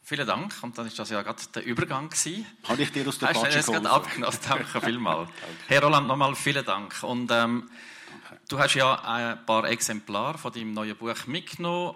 [0.04, 0.54] Vielen Dank.
[0.62, 2.46] Und dann ist das ja gerade der Übergang gewesen.
[2.66, 3.58] Habe ich dir aus der Patsche?
[3.58, 4.38] Hast du gerade abgenommen?
[4.48, 5.30] Danke vielmals.
[5.68, 7.02] Herr Roland, nochmal vielen Dank.
[7.02, 7.68] Und ähm,
[8.48, 11.96] Du hast ja ein paar Exemplare von deinem neuen Buch mitgenommen.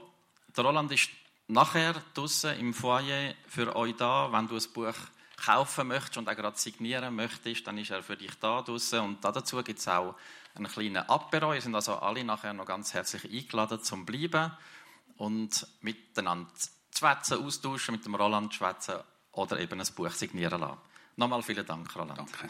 [0.56, 1.10] Der Roland ist
[1.48, 4.32] nachher draußen im Foyer für euch da.
[4.32, 4.96] Wenn du ein Buch
[5.44, 9.00] kaufen möchtest und auch gerade signieren möchtest, dann ist er für dich da draußen.
[9.00, 10.16] Und dazu gibt es auch
[10.56, 11.54] einen kleinen Apero.
[11.54, 14.52] Ihr sind also alle nachher noch ganz herzlich eingeladen zum Bleiben
[15.18, 16.50] und miteinander
[16.96, 18.96] schwätzen, austauschen, mit dem Roland schwätzen
[19.32, 20.78] oder eben ein Buch signieren lassen.
[21.18, 22.18] Nochmal vielen Dank, Roland.
[22.18, 22.50] Danke.